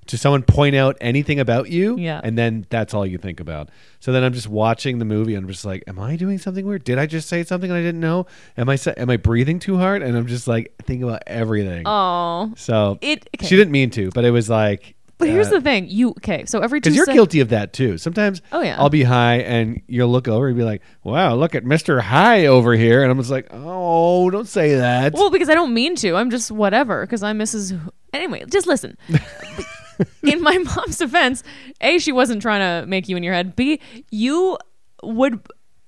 [0.08, 2.18] To someone point out anything about you, Yeah.
[2.24, 3.68] and then that's all you think about.
[4.00, 6.64] So then I'm just watching the movie, and I'm just like, "Am I doing something
[6.66, 6.84] weird?
[6.84, 8.24] Did I just say something I didn't know?
[8.56, 11.82] Am I am I breathing too hard?" And I'm just like thinking about everything.
[11.86, 13.28] oh, so it.
[13.36, 13.46] Okay.
[13.46, 14.94] she didn't mean to, but it was like.
[15.18, 16.44] But here's the thing, you okay?
[16.46, 17.98] So every two because you're sec- guilty of that too.
[17.98, 18.76] Sometimes Oh, yeah.
[18.78, 22.46] I'll be high and you'll look over and be like, "Wow, look at Mister High
[22.46, 25.96] over here," and I'm just like, "Oh, don't say that." Well, because I don't mean
[25.96, 26.14] to.
[26.14, 27.04] I'm just whatever.
[27.04, 27.78] Because I'm Mrs.
[28.12, 28.96] Anyway, just listen.
[30.22, 31.42] in my mom's defense,
[31.80, 33.56] a she wasn't trying to make you in your head.
[33.56, 34.56] B you
[35.02, 35.40] would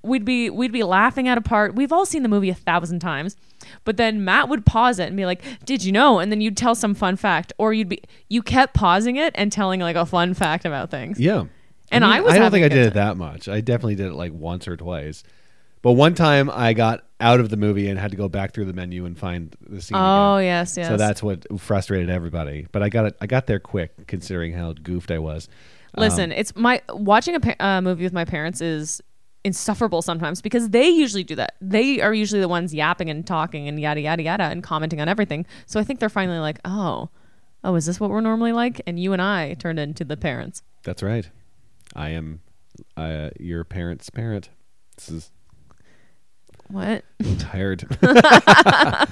[0.03, 1.75] we'd be we'd be laughing at a part.
[1.75, 3.37] We've all seen the movie a thousand times,
[3.85, 6.57] but then Matt would pause it and be like, "Did you know?" And then you'd
[6.57, 10.07] tell some fun fact, or you'd be you kept pausing it and telling like a
[10.07, 11.19] fun fact about things.
[11.19, 11.45] Yeah.
[11.93, 13.49] And I was I don't think I did it that much.
[13.49, 15.25] I definitely did it like once or twice.
[15.83, 18.67] But one time I got out of the movie and had to go back through
[18.67, 19.97] the menu and find the scene.
[19.97, 20.47] Oh again.
[20.47, 20.89] yes, yes.
[20.89, 22.67] So that's what frustrated everybody.
[22.71, 23.17] But I got it.
[23.21, 25.49] I got there quick, considering how goofed I was.
[25.95, 29.01] Um, Listen, it's my watching a pa- uh, movie with my parents is
[29.45, 31.55] insufferable sometimes because they usually do that.
[31.61, 35.09] They are usually the ones yapping and talking and yada yada yada and commenting on
[35.09, 35.47] everything.
[35.67, 37.09] So I think they're finally like, oh,
[37.65, 38.83] oh, is this what we're normally like?
[38.87, 40.63] And you and I turned into the parents.
[40.83, 41.29] that's right.
[41.97, 42.41] I am
[42.97, 44.49] uh, your parents' parent.
[44.97, 45.31] This is
[46.69, 47.05] What?
[47.25, 47.87] I'm tired.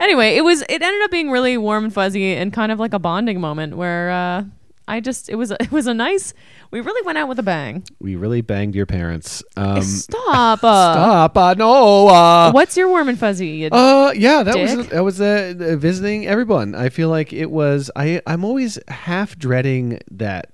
[0.00, 0.62] Anyway, it was.
[0.62, 3.76] It ended up being really warm and fuzzy and kind of like a bonding moment
[3.76, 4.44] where uh,
[4.88, 6.32] I just it was it was a nice.
[6.70, 7.82] We really went out with a bang.
[7.98, 9.42] we really banged your parents.
[9.56, 10.62] Um, Stop.
[10.62, 11.36] Uh, stop.
[11.36, 12.06] Uh, no.
[12.08, 13.48] Uh, What's your warm and fuzzy?
[13.48, 14.88] you- Uh, yeah, that was Dick?
[14.90, 16.74] that was uh, uh, visiting everyone.
[16.76, 17.90] I feel like it was.
[17.96, 20.52] I I'm always half dreading that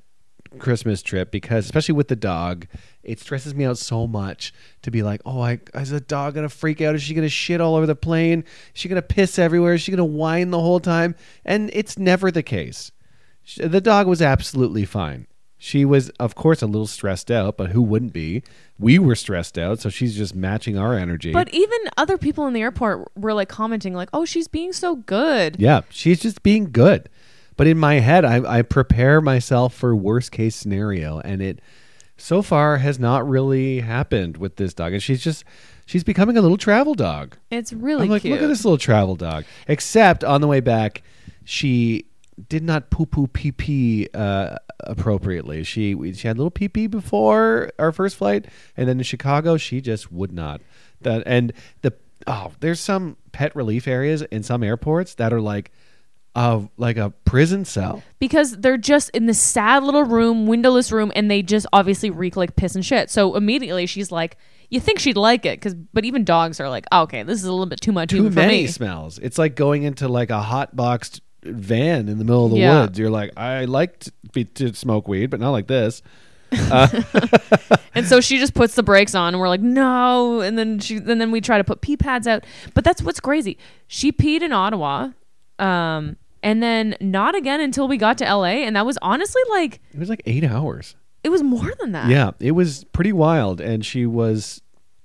[0.59, 2.67] Christmas trip because, especially with the dog,
[3.03, 6.49] it stresses me out so much to be like, oh, I is the dog gonna
[6.49, 6.95] freak out?
[6.95, 8.41] Is she gonna shit all over the plane?
[8.75, 9.75] Is she gonna piss everywhere?
[9.75, 11.15] Is she gonna whine the whole time?
[11.45, 12.91] And it's never the case.
[13.59, 15.27] The dog was absolutely fine.
[15.59, 18.43] She was, of course, a little stressed out, but who wouldn't be?
[18.79, 21.33] We were stressed out, so she's just matching our energy.
[21.33, 24.97] But even other people in the airport were like commenting, like, "Oh, she's being so
[24.97, 27.09] good." Yeah, she's just being good.
[27.57, 31.61] But in my head, I, I prepare myself for worst case scenario, and it
[32.19, 34.93] so far has not really happened with this dog.
[34.93, 35.45] And she's just
[35.87, 37.37] she's becoming a little travel dog.
[37.51, 38.35] It's really I'm like, cute.
[38.35, 39.45] look at this little travel dog.
[39.69, 41.03] Except on the way back,
[41.45, 42.07] she
[42.49, 45.63] did not poo poo pee pee uh, appropriately.
[45.65, 49.03] She we- she had a little pee pee before our first flight, and then in
[49.05, 50.61] Chicago, she just would not.
[51.03, 51.93] That and the
[52.27, 55.71] oh, there's some pet relief areas in some airports that are like.
[56.35, 58.03] Uh, like a prison cell.
[58.19, 62.37] because they're just in this sad little room, windowless room, and they just obviously reek
[62.37, 63.09] like piss and shit.
[63.09, 64.37] So immediately she's like,
[64.69, 67.47] "You think she'd like it?" Because, but even dogs are like, oh, "Okay, this is
[67.47, 69.19] a little bit too much Too even for many me." smells.
[69.19, 72.83] It's like going into like a hot boxed van in the middle of the Yeah.
[72.83, 72.99] woods.
[72.99, 76.03] You're like, I like to, be, to smoke weed, but not like this.
[77.95, 80.41] and so she just puts the brakes on, and we're like, no.
[80.41, 82.45] And then she, and then we try to put pee pads out.
[82.75, 83.59] But that's what's crazy.
[83.87, 85.11] She peed in Ottawa,
[85.59, 89.81] um, and then not again until we got to LA, and that was honestly like
[89.93, 90.95] It was like eight hours.
[91.25, 92.09] it was more than that.
[92.11, 94.61] Yeah, it was pretty wild, and she was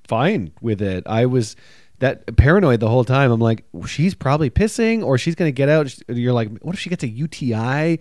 [0.07, 1.03] fine with it.
[1.07, 1.55] I was
[2.01, 3.31] that paranoid the whole time.
[3.31, 5.95] I'm like, she's probably pissing, or she's gonna get out.
[6.07, 7.99] You're like, what if she gets a UTI?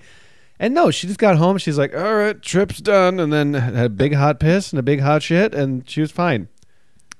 [0.58, 1.56] And no, she just got home.
[1.58, 4.82] She's like, all right, trip's done, and then had a big hot piss and a
[4.82, 6.48] big hot shit, and she was fine,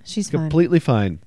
[0.05, 0.41] she's fine.
[0.41, 1.21] completely fine.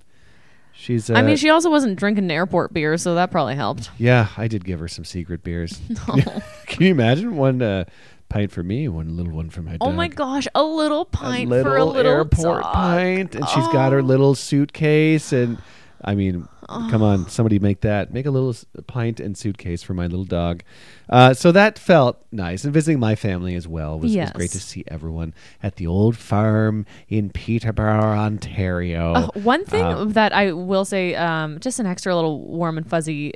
[0.74, 1.10] She's.
[1.10, 3.92] Uh, I mean, she also wasn't drinking airport beer, so that probably helped.
[4.00, 5.80] Yeah, I did give her some secret beers.
[6.66, 7.86] Can you imagine one uh,
[8.34, 11.50] pint for me, one little one for my Oh my gosh, a little pint a
[11.50, 12.74] little, for a little airport dog.
[12.74, 14.04] pint, and she's got her Oh.
[14.04, 15.32] little suitcase.
[15.32, 15.58] And
[16.04, 18.54] I mean, come on, somebody make that, make a little
[18.88, 20.64] pint and suitcase for my little dog.
[21.10, 24.60] Uh, so that felt nice, and visiting my family as well was, was great to
[24.60, 29.14] see everyone at the old farm in Peterborough, Ontario.
[29.14, 32.90] Uh, one thing Um, that I will say, um, just an extra little warm and
[32.90, 33.34] fuzzy,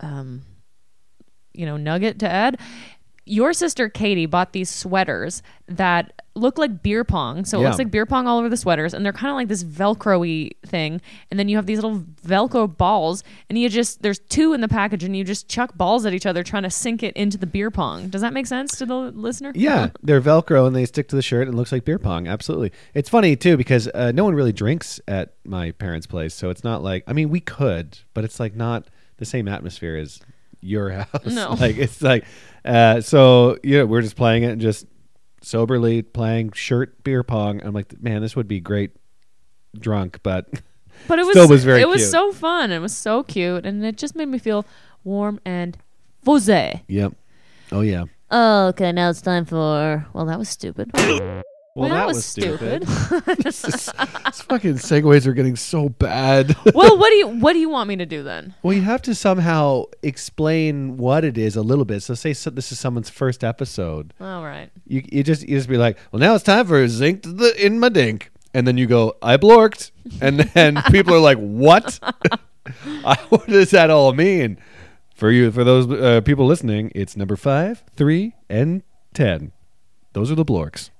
[0.00, 0.42] um,
[1.54, 2.58] you know, nugget to add.
[3.26, 7.44] Your sister Katie bought these sweaters that look like beer pong.
[7.44, 7.68] So it Yeah.
[7.68, 10.50] looks like beer pong all over the sweaters, and they're kind of like this Velcro-y
[10.66, 11.00] thing.
[11.30, 14.68] And then you have these little Velcro balls, and you just there's two in the
[14.68, 17.46] package, and you just chuck balls at each other, trying to sink it into the
[17.46, 18.08] beer pong.
[18.08, 19.52] Does that make sense to the listener?
[19.54, 22.26] Yeah, they're Velcro and they stick to the shirt and it looks like beer pong.
[22.26, 22.72] Absolutely.
[22.94, 26.64] It's funny too because uh, no one really drinks at my parents' place, so it's
[26.64, 30.18] not like I mean we could, but it's like not the same atmosphere as
[30.64, 31.26] your house.
[31.26, 31.52] No.
[31.60, 32.24] like it's like
[32.64, 34.86] uh, so you know we're just playing it and just
[35.42, 37.60] soberly playing shirt beer pong.
[37.62, 38.90] I'm like, man, this would be great
[39.78, 40.48] drunk, but
[41.08, 42.10] But it was Still was very it was cute.
[42.10, 42.70] so fun.
[42.70, 44.64] It was so cute, and it just made me feel
[45.02, 45.76] warm and
[46.22, 46.82] fuzzy.
[46.88, 47.12] yep.
[47.72, 48.04] Oh yeah.
[48.30, 50.06] Oh, okay, now it's time for.
[50.12, 50.90] Well, that was stupid.
[51.76, 52.84] Well, that, that was, was stupid.
[53.42, 53.90] This, this
[54.42, 56.54] fucking segues are getting so bad.
[56.72, 58.54] well, what do you what do you want me to do then?
[58.62, 62.02] Well, you have to somehow explain what it is a little bit.
[62.02, 64.14] So, say so this is someone's first episode.
[64.20, 64.70] All right.
[64.86, 67.66] You you just you just be like, well, now it's time for zinc to the
[67.66, 71.98] in my dink, and then you go, I blorked, and then people are like, what?
[73.04, 74.58] I, what does that all mean?
[75.14, 78.82] For you, for those uh, people listening, it's number five, three, and
[79.12, 79.52] ten.
[80.12, 80.90] Those are the blorks.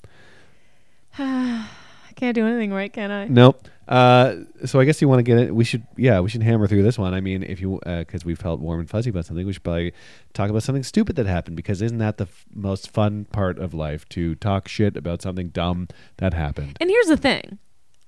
[1.18, 1.66] I
[2.16, 3.26] can't do anything right, can I?
[3.26, 3.68] Nope.
[3.86, 5.54] Uh, so I guess you want to get it.
[5.54, 7.12] We should, yeah, we should hammer through this one.
[7.12, 9.92] I mean, if you, because we felt warm and fuzzy about something, we should probably
[10.32, 11.56] talk about something stupid that happened.
[11.56, 15.48] Because isn't that the f- most fun part of life to talk shit about something
[15.48, 16.78] dumb that happened?
[16.80, 17.58] And here's the thing.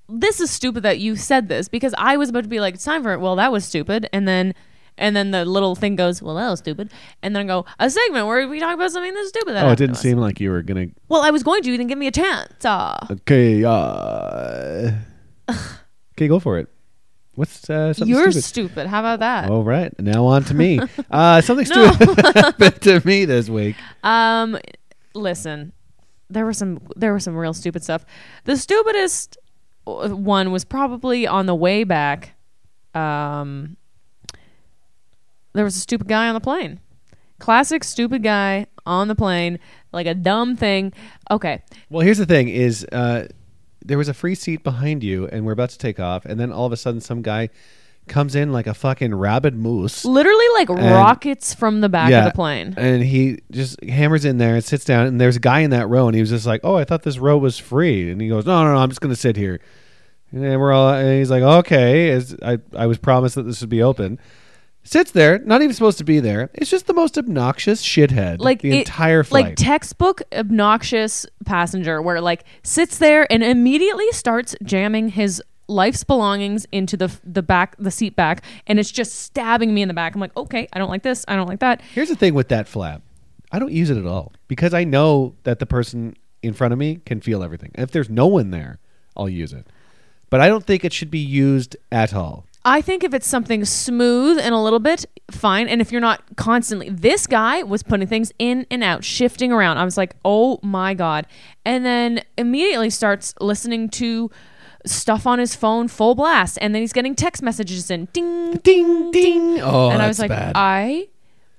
[0.08, 2.84] This is stupid that you said this because I was about to be like, it's
[2.84, 3.20] time for it.
[3.20, 4.08] Well, that was stupid.
[4.12, 4.54] And then
[4.98, 6.90] and then the little thing goes, well, that was stupid.
[7.22, 9.54] And then I go, a segment where we talk about something that's stupid.
[9.54, 10.86] That Oh, it happened to didn't us." seem like you were gonna.
[11.08, 11.70] Well, I was going to.
[11.70, 12.64] You didn't give me a chance.
[12.64, 14.90] Uh, Okay, uh,
[16.14, 16.68] okay, go for it.
[17.34, 18.44] What's uh, something you're stupid?
[18.44, 18.86] stupid.
[18.86, 19.50] How about that?
[19.50, 20.80] All right, now on to me.
[21.10, 21.92] Uh, something No.
[21.92, 23.76] stupid happened to me this week.
[24.02, 24.56] Um,
[25.14, 25.72] listen,
[26.30, 28.04] there were some there were some real stupid stuff.
[28.44, 29.36] The stupidest
[29.86, 32.32] uh, one was probably on the way back.
[32.94, 33.76] Um,
[35.56, 36.80] there was a stupid guy on the plane.
[37.38, 39.58] Classic stupid guy on the plane,
[39.92, 40.92] like a dumb thing.
[41.30, 43.26] Okay, Well, here's the thing: is uh,
[43.84, 46.50] there was a free seat behind you, and we're about to take off, and then
[46.52, 47.50] all of a sudden, some guy
[48.08, 50.04] comes in like a fucking rabid moose.
[50.04, 52.72] literally like rockets from the back of the plane.
[52.76, 55.88] and he just hammers in there and sits down, and there's a guy in that
[55.88, 58.28] row, and he was just like, "Oh, I thought this row was free," and he
[58.28, 59.60] goes, "No, no, no, I'm just gonna sit here."
[60.32, 63.82] And we're all, and he's like, "Okay," I I was promised that this would be
[63.82, 64.18] open.
[64.86, 66.48] Sits there, not even supposed to be there.
[66.54, 68.38] It's just the most obnoxious shithead.
[68.40, 69.44] like the it- entire flight.
[69.44, 76.64] like textbook obnoxious passenger where like sits there and immediately starts jamming his life's belongings
[76.70, 80.14] into the the back the seat back and it's just stabbing me in the back
[80.14, 82.48] i'm like okay i don't like this i don't like that Here's the thing with
[82.48, 83.02] that flap.
[83.50, 86.78] I don't use it at all because I know that the person in front of
[86.78, 87.70] me can feel everything.
[87.74, 88.78] And if there's no one there,
[89.16, 89.66] I'll use it.
[90.30, 92.44] But I don't think it should be used at all.
[92.66, 96.22] I think if it's something smooth and a little bit fine and if you're not
[96.36, 100.58] constantly this guy was putting things in and out shifting around i was like oh
[100.62, 101.26] my god
[101.64, 104.30] and then immediately starts listening to
[104.84, 109.10] stuff on his phone full blast and then he's getting text messages in ding Ding
[109.10, 109.60] ding.
[109.60, 110.52] Oh, and I was like, bad.
[110.54, 111.08] I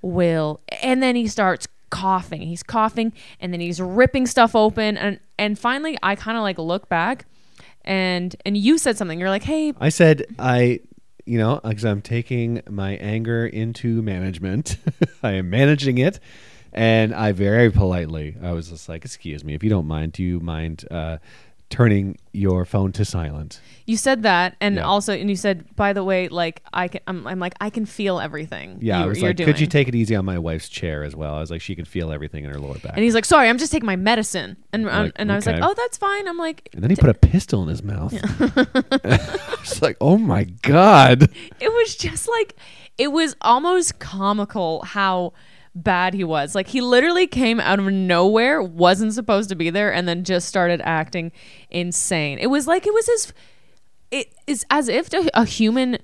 [0.01, 0.61] will.
[0.81, 2.41] And then he starts coughing.
[2.41, 6.57] He's coughing, and then he's ripping stuff open, and and finally, I kind of like
[6.57, 7.25] look back,
[7.83, 9.19] and and you said something.
[9.19, 10.79] You're like, hey, I said I,
[11.27, 14.77] you know, because I'm taking my anger into management.
[15.23, 16.19] I am managing it,
[16.73, 20.23] And I very politely, I was just like, "Excuse me, if you don't mind, do
[20.23, 21.17] you mind uh,
[21.69, 24.81] turning your phone to silent?" You said that, and Yeah.
[24.83, 27.85] also, and you said, by the way, like I can, I'm, I'm like I can
[27.85, 28.79] feel everything.
[28.81, 29.47] Yeah, you, I was like, doing.
[29.47, 31.75] "Could you take it easy on my wife's chair as well?" I was like, "She
[31.75, 33.95] can feel everything in her lower back." And he's like, sorry, I'm just taking my
[33.95, 36.27] medicine, and um, Like, and I was like, oh, that's fine.
[36.27, 38.13] I'm like, And then he put a pistol in his mouth.
[39.03, 41.23] I was like, "Oh my god!"
[41.59, 42.55] it was just like
[42.97, 45.33] it was almost comical how
[45.83, 49.93] bad he was like he literally came out of nowhere wasn't supposed to be there
[49.93, 51.31] and then just started acting
[51.69, 53.33] insane it was like it was his
[54.09, 55.97] it is as if a, human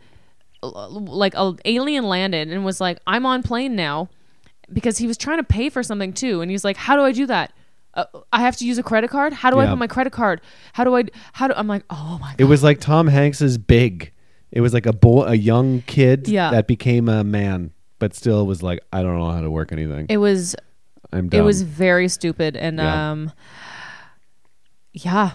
[0.61, 4.09] like a alien landed and was like i'm on plane now
[4.71, 7.11] because he was trying to pay for something too and he's like how do i
[7.11, 7.51] do that
[7.95, 9.33] uh, I have to use a credit card.
[9.33, 10.41] How do I put my credit card?
[10.73, 11.03] How do I?
[11.33, 11.83] How do I'm like?
[11.91, 12.35] Oh my god!
[12.41, 14.11] It was like Tom Hanks's Big.
[14.51, 16.51] It was like a boy, a young kid Yeah.
[16.51, 17.71] that became a man,
[18.03, 20.07] but still was like, "I don't know how to work anything.
[20.09, 20.55] It was
[21.13, 23.11] I'm dumb." It was very stupid, and Yeah.
[23.11, 23.31] um,
[24.93, 25.31] yeah,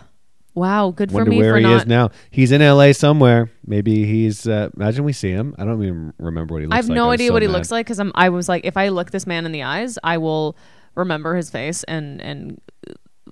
[0.55, 1.77] wow, good Wonder for me where for he not.
[1.83, 2.11] is now.
[2.31, 2.93] He's in L.A.
[2.93, 3.51] somewhere.
[3.67, 4.47] Maybe he's.
[4.47, 5.55] Uh, imagine we see him.
[5.59, 6.75] I don't even remember what he looks like.
[6.75, 6.97] I have like.
[6.97, 8.13] no was idea what he looks like because I'm.
[8.15, 10.57] I was like, if I look this man in the eyes, I will
[10.95, 12.61] remember his face and and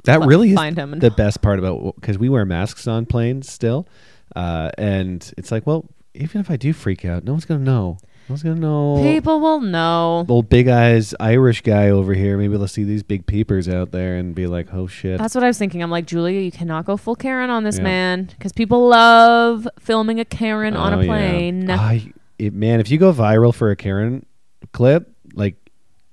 [0.05, 2.87] That fi- really is find him and- the best part about because we wear masks
[2.89, 3.87] on planes still,
[4.35, 5.85] uh, and it's like, well,
[6.15, 7.99] even if I do freak out, no one's gonna know.
[8.29, 9.01] No one's gonna know.
[9.03, 10.27] people will know.
[10.29, 12.37] Old big eyes Irish guy over here.
[12.37, 15.45] Maybe they'll see these big peepers out there and be like, "Oh shit!" That's what
[15.45, 15.81] I was thinking.
[15.83, 17.85] I'm like, Julia, you cannot go full Karen on this Yeah.
[17.85, 21.07] man because people love filming a Karen on Oh, a yeah.
[21.09, 21.71] plane.
[21.71, 24.27] I, it, man, if you go viral for a Karen
[24.73, 25.55] clip, like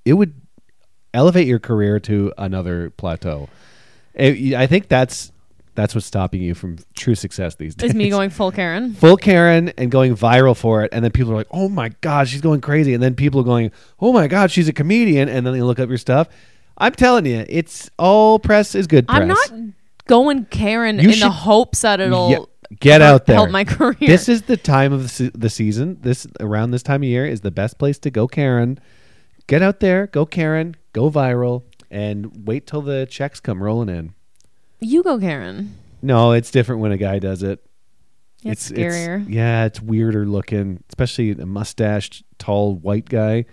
[0.06, 0.34] it would
[1.16, 3.50] elevate your career to another plateau.
[4.14, 5.32] It- I think that's
[5.76, 7.90] that's what's stopping you from true success these days.
[7.92, 8.94] Is me going full Karen?
[8.96, 12.28] full Karen and going viral for it, and then people are like, "Oh my god,
[12.28, 15.46] she's going crazy," and then people are going, "Oh my god, she's a comedian," and
[15.46, 16.28] then they look up your stuff.
[16.78, 19.22] I'm telling you, it's all press is good press.
[19.22, 19.52] I'm not
[20.08, 23.36] going Karen You in should- the hopes that it'll Yeah, get help- out there.
[23.36, 23.96] help my career.
[24.00, 25.98] This is the time of the, se- the season.
[26.02, 28.80] This around this time of year is the best place to go, Karen.
[29.48, 34.14] Get out there, go Karen, go viral, and wait till the checks come rolling in.
[34.84, 35.76] You go Karen.
[36.02, 37.64] No, it's different when a guy does it.
[38.44, 39.26] It's scarier.
[39.30, 43.46] yeah, it's weirder looking, especially a mustached, tall white guy.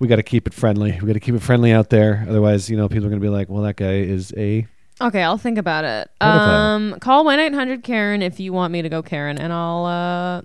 [0.00, 0.98] We got to keep it friendly.
[1.00, 2.24] We got to keep it friendly out there.
[2.28, 4.66] Otherwise, you know, people are going to be like, "Well, that guy is a."
[5.00, 6.10] Okay, I'll think about it.
[6.20, 9.84] Um, call one eight hundred Karen if you want me to go Karen, and I'll
[9.84, 10.42] uh,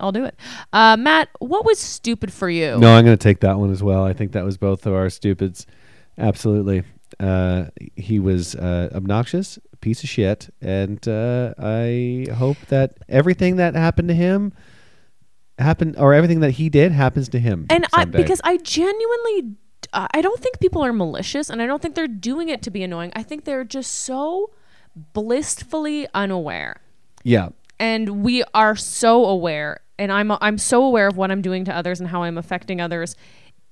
[0.00, 0.38] I'll do it.
[0.72, 2.78] Uh, Matt, what was stupid for you?
[2.78, 4.04] No, I'm going to take that one as well.
[4.04, 5.66] I think that was both of our stupids.
[6.16, 6.82] Absolutely.
[7.20, 13.74] Uh, he was uh, obnoxious, piece of shit, and uh, I hope that everything that
[13.74, 14.52] happened to him
[15.58, 17.66] happened, or everything that he did happens to him.
[17.70, 18.18] and I someday.
[18.18, 19.56] because I genuinely
[19.92, 22.70] uh, I don't think people are malicious, and I don't think they're doing it to
[22.70, 23.12] be annoying.
[23.14, 24.50] I think they're just so
[25.12, 26.80] blissfully unaware,
[27.22, 29.80] yeah, and we are so aware.
[29.98, 32.80] And I'm I'm so aware of what I'm doing to others and how I'm affecting
[32.80, 33.16] others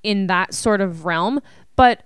[0.02, 1.40] in that sort of realm.
[1.76, 2.04] But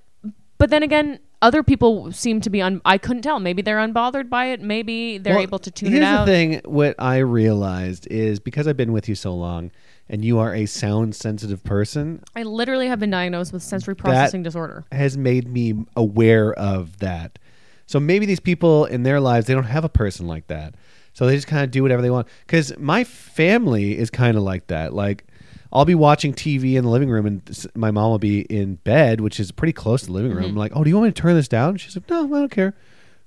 [0.58, 2.80] but then again, other people seem to be un.
[2.84, 3.38] I couldn't tell.
[3.38, 4.60] Maybe they're unbothered by it.
[4.60, 6.26] Maybe they're Well, able to tune here's it out.
[6.26, 9.70] the thing: what I realized is because I've been with you so long,
[10.08, 14.42] and you are a sound sensitive person, I literally have been diagnosed with sensory processing
[14.42, 14.84] disorder.
[14.90, 17.38] has made me aware of that.
[17.86, 20.74] So maybe these people in their lives they don't have a person like that.
[21.12, 22.26] So they just kind of do whatever they want.
[22.48, 24.92] Cuz my family is kind of like that.
[24.92, 25.24] Like
[25.72, 29.20] I'll be watching TV in the living room and my mom will be in bed,
[29.20, 30.44] which is pretty close to the living room.
[30.44, 32.40] I'm like, "Oh, do you want me to turn this down?" She's like, "No, I
[32.40, 32.74] don't care."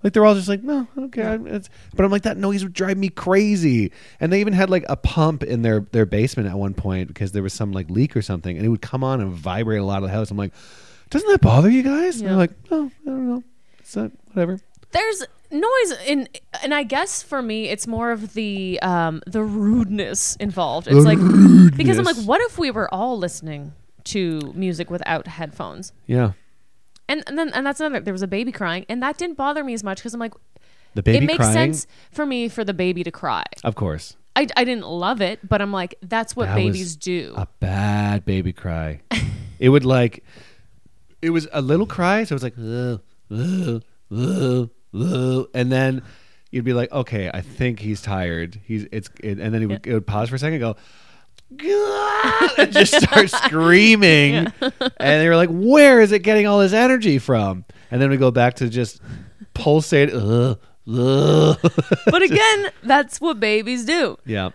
[0.04, 2.64] Like they're all just like, "No, I don't care." It's, but I'm like, that noise
[2.64, 3.92] would drive me crazy.
[4.20, 7.32] And they even had like a pump in their their basement at one point because
[7.34, 9.86] there was some like leak or something, and it would come on and vibrate a
[9.86, 10.32] lot of the house.
[10.32, 10.54] I'm like,
[11.12, 12.20] doesn't that bother you guys?
[12.20, 13.44] And they're like, no, I don't know.
[13.80, 14.60] It's not whatever.
[14.92, 16.28] there's noise in
[16.64, 20.88] and i guess for me it's more of the um the rudeness involved.
[20.88, 21.20] It's like
[21.78, 23.74] because i'm like what if we were all listening
[24.06, 25.94] to music without headphones?
[26.08, 26.32] Yeah,
[27.08, 29.64] and, and then and that's another there was a baby crying and that didn't bother
[29.64, 30.34] me as much because i'm like
[30.96, 31.54] the baby it makes crying.
[31.54, 33.44] sense for me for the baby to cry.
[33.64, 36.96] Of course, I, I didn't love it but i'm like that's what That was babies
[36.96, 37.34] do.
[37.38, 39.02] a bad baby cry.
[39.60, 40.24] it would like,
[41.22, 43.00] it was a little cry, so it was like, "Ugh,
[43.32, 46.04] ugh, ugh, ugh," and then
[46.52, 48.60] you'd be like, okay, I think he's tired.
[48.64, 50.76] He's it's, it, and then he would, it would pause for a second, and go.
[52.58, 57.20] And just start screaming, and they were like, "Where is it getting all this energy
[57.20, 59.02] from?" And then we go back to just
[59.54, 60.12] pulsate.
[60.84, 64.50] But again that's what babies do yeah,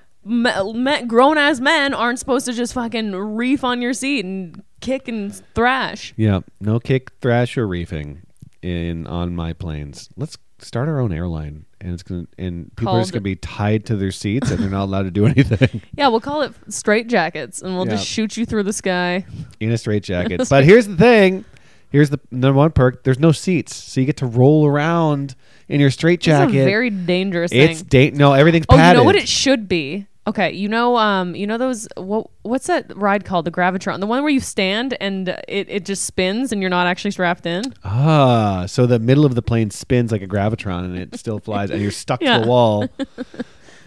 [1.07, 5.35] grown ass men aren't supposed to just fucking reef on your seat and kick and
[5.55, 6.13] thrash.
[6.17, 8.26] Yeah, no kick, thrash, or reefing
[8.67, 10.09] in on my planes.
[10.17, 13.87] Let's start our own airline, and it's gonna and people are just gonna be tied
[13.87, 17.07] to their seats, and they're not allowed to do anything Yeah, we'll call it straight
[17.09, 17.93] jackets, and we'll Yeah.
[17.97, 19.25] just shoot you through the sky.
[19.61, 20.47] in a straitjacket.
[20.51, 21.45] but here's the thing:
[21.91, 23.05] here's the number one perk.
[23.05, 25.35] There's no seats, so you get to roll around
[25.69, 26.65] in your It's a straitjacket.
[26.65, 28.13] very dangerous It's thing.
[28.13, 28.99] da- no, everything's Oh, padded.
[28.99, 30.07] you know what it should be?
[30.29, 33.45] Okay, you know, um, you know those what what's that ride called?
[33.45, 36.89] The Gravitron, the one where you stand and it, it just spins and you're not
[36.89, 37.63] actually strapped in.
[37.85, 41.71] Ah, so the middle of the plane spins like a gravitron, and it still flies,
[41.71, 42.39] and you're stuck to Yeah.
[42.41, 42.89] the wall.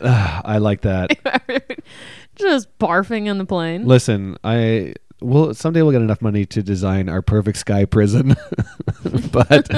[0.02, 1.12] Ah, I like that.
[2.36, 3.86] just barfing in the plane.
[3.86, 8.38] Listen, I will someday we'll get enough money to design our perfect sky prison.
[9.34, 9.70] but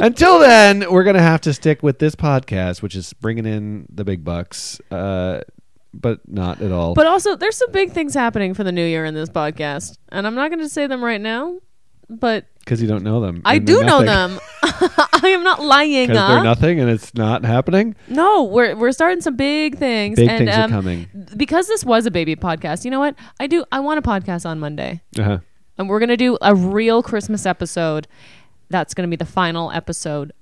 [0.00, 4.04] until then, we're gonna have to stick with this podcast, which is bringing in the
[4.04, 5.40] big bucks, uh,
[5.92, 6.94] but not at all.
[6.94, 10.26] But also, there's some big things happening for the new year in this podcast, and
[10.26, 11.60] I'm not going to say them right now.
[12.08, 14.40] But because you don't know them, I do know them.
[14.62, 16.08] I am not lying.
[16.08, 16.34] because huh?
[16.34, 17.94] they're nothing and it's not happening.
[18.08, 20.16] No, we're we're starting some big things.
[20.16, 21.08] Big and, things are um, coming.
[21.36, 23.14] Because this was a baby podcast, you know what?
[23.38, 23.64] I do.
[23.70, 25.02] I want a podcast on Monday.
[25.18, 25.38] Uh-huh.
[25.78, 28.08] and we're gonna do a real Christmas episode.
[28.70, 30.32] That's gonna be the final episode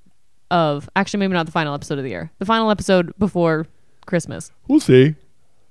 [0.51, 3.67] of actually maybe not the final episode of the year, the final episode before
[4.07, 4.53] Christmas.
[4.69, 5.17] We'll see.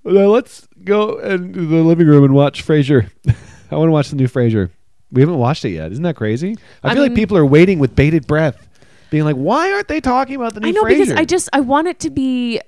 [0.08, 3.10] Now let's go into the living room and watch Frasier.
[3.72, 4.70] I want to watch the new Frasier.
[5.12, 5.92] We haven't watched it yet.
[5.92, 6.56] Isn't that crazy?
[6.84, 8.68] I, I feel like people are waiting with bated breath,
[9.10, 11.50] being like, "Why aren't they talking about the new I know Frasier?" because I just
[11.54, 12.60] I want it to be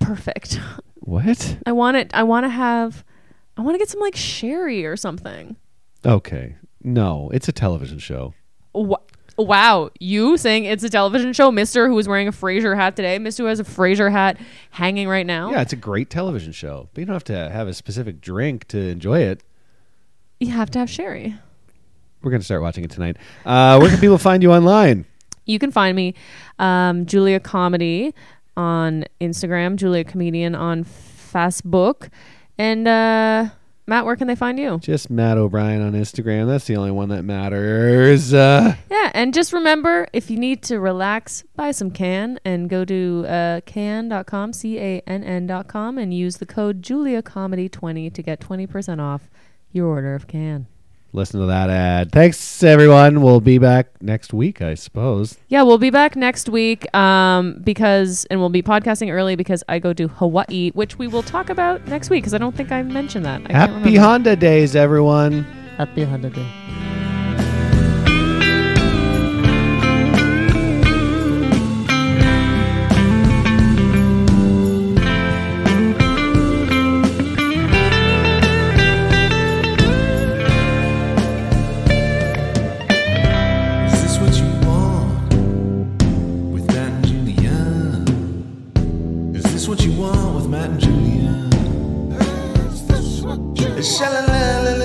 [0.00, 0.60] perfect.
[0.96, 1.56] what?
[1.66, 2.10] I want it.
[2.14, 3.04] I want to have.
[3.56, 5.56] I want to get some like sherry or something.
[6.04, 8.32] Okay, no, it's a television show.
[8.72, 8.98] Wha-
[9.38, 13.18] Wow, you saying it's a television show, Mister, who is wearing a Frasier hat today,
[13.18, 14.38] Mister, who has a Frasier hat
[14.70, 15.50] hanging right now.
[15.50, 18.68] Yeah, it's a great television show, but you don't have to have a specific drink
[18.68, 19.42] to enjoy it.
[20.40, 21.36] you have to have sherry.
[22.22, 23.16] We're gonna start watching it tonight.
[23.46, 25.06] Uh, where can people find you online?
[25.46, 26.14] You can find me,
[26.58, 28.14] um, Julia Comedy
[28.56, 32.10] on Instagram, Julia Comedian on Facebook,
[32.58, 33.48] and uh,
[33.90, 34.78] Matt, where can they find you?
[34.78, 36.46] Just Matt O'Brien on Instagram.
[36.46, 38.32] That's the only one that matters.
[38.32, 42.84] Uh, Yeah, and just remember, if you need to relax, buy some Cann and go
[42.84, 49.28] to uh, cann.com, C-A-N-N.com, and use the code JuliaComedy20 to get 20% off
[49.72, 50.68] your order of Cann.
[51.12, 52.12] Listen to that ad.
[52.12, 53.22] Thanks, everyone.
[53.22, 55.38] We'll be back next week, I suppose.
[55.48, 59.78] Yeah, we'll be back next week um, because, and we'll be podcasting early because I
[59.78, 62.82] go to Hawaii, which we will talk about next week because I don't think I
[62.82, 63.42] mentioned that.
[63.48, 63.96] I Happy.
[63.96, 65.44] Honda Days, everyone.
[65.76, 66.89] Happy Honda Is
[90.68, 91.32] Julia?
[93.24, 94.79] What you want?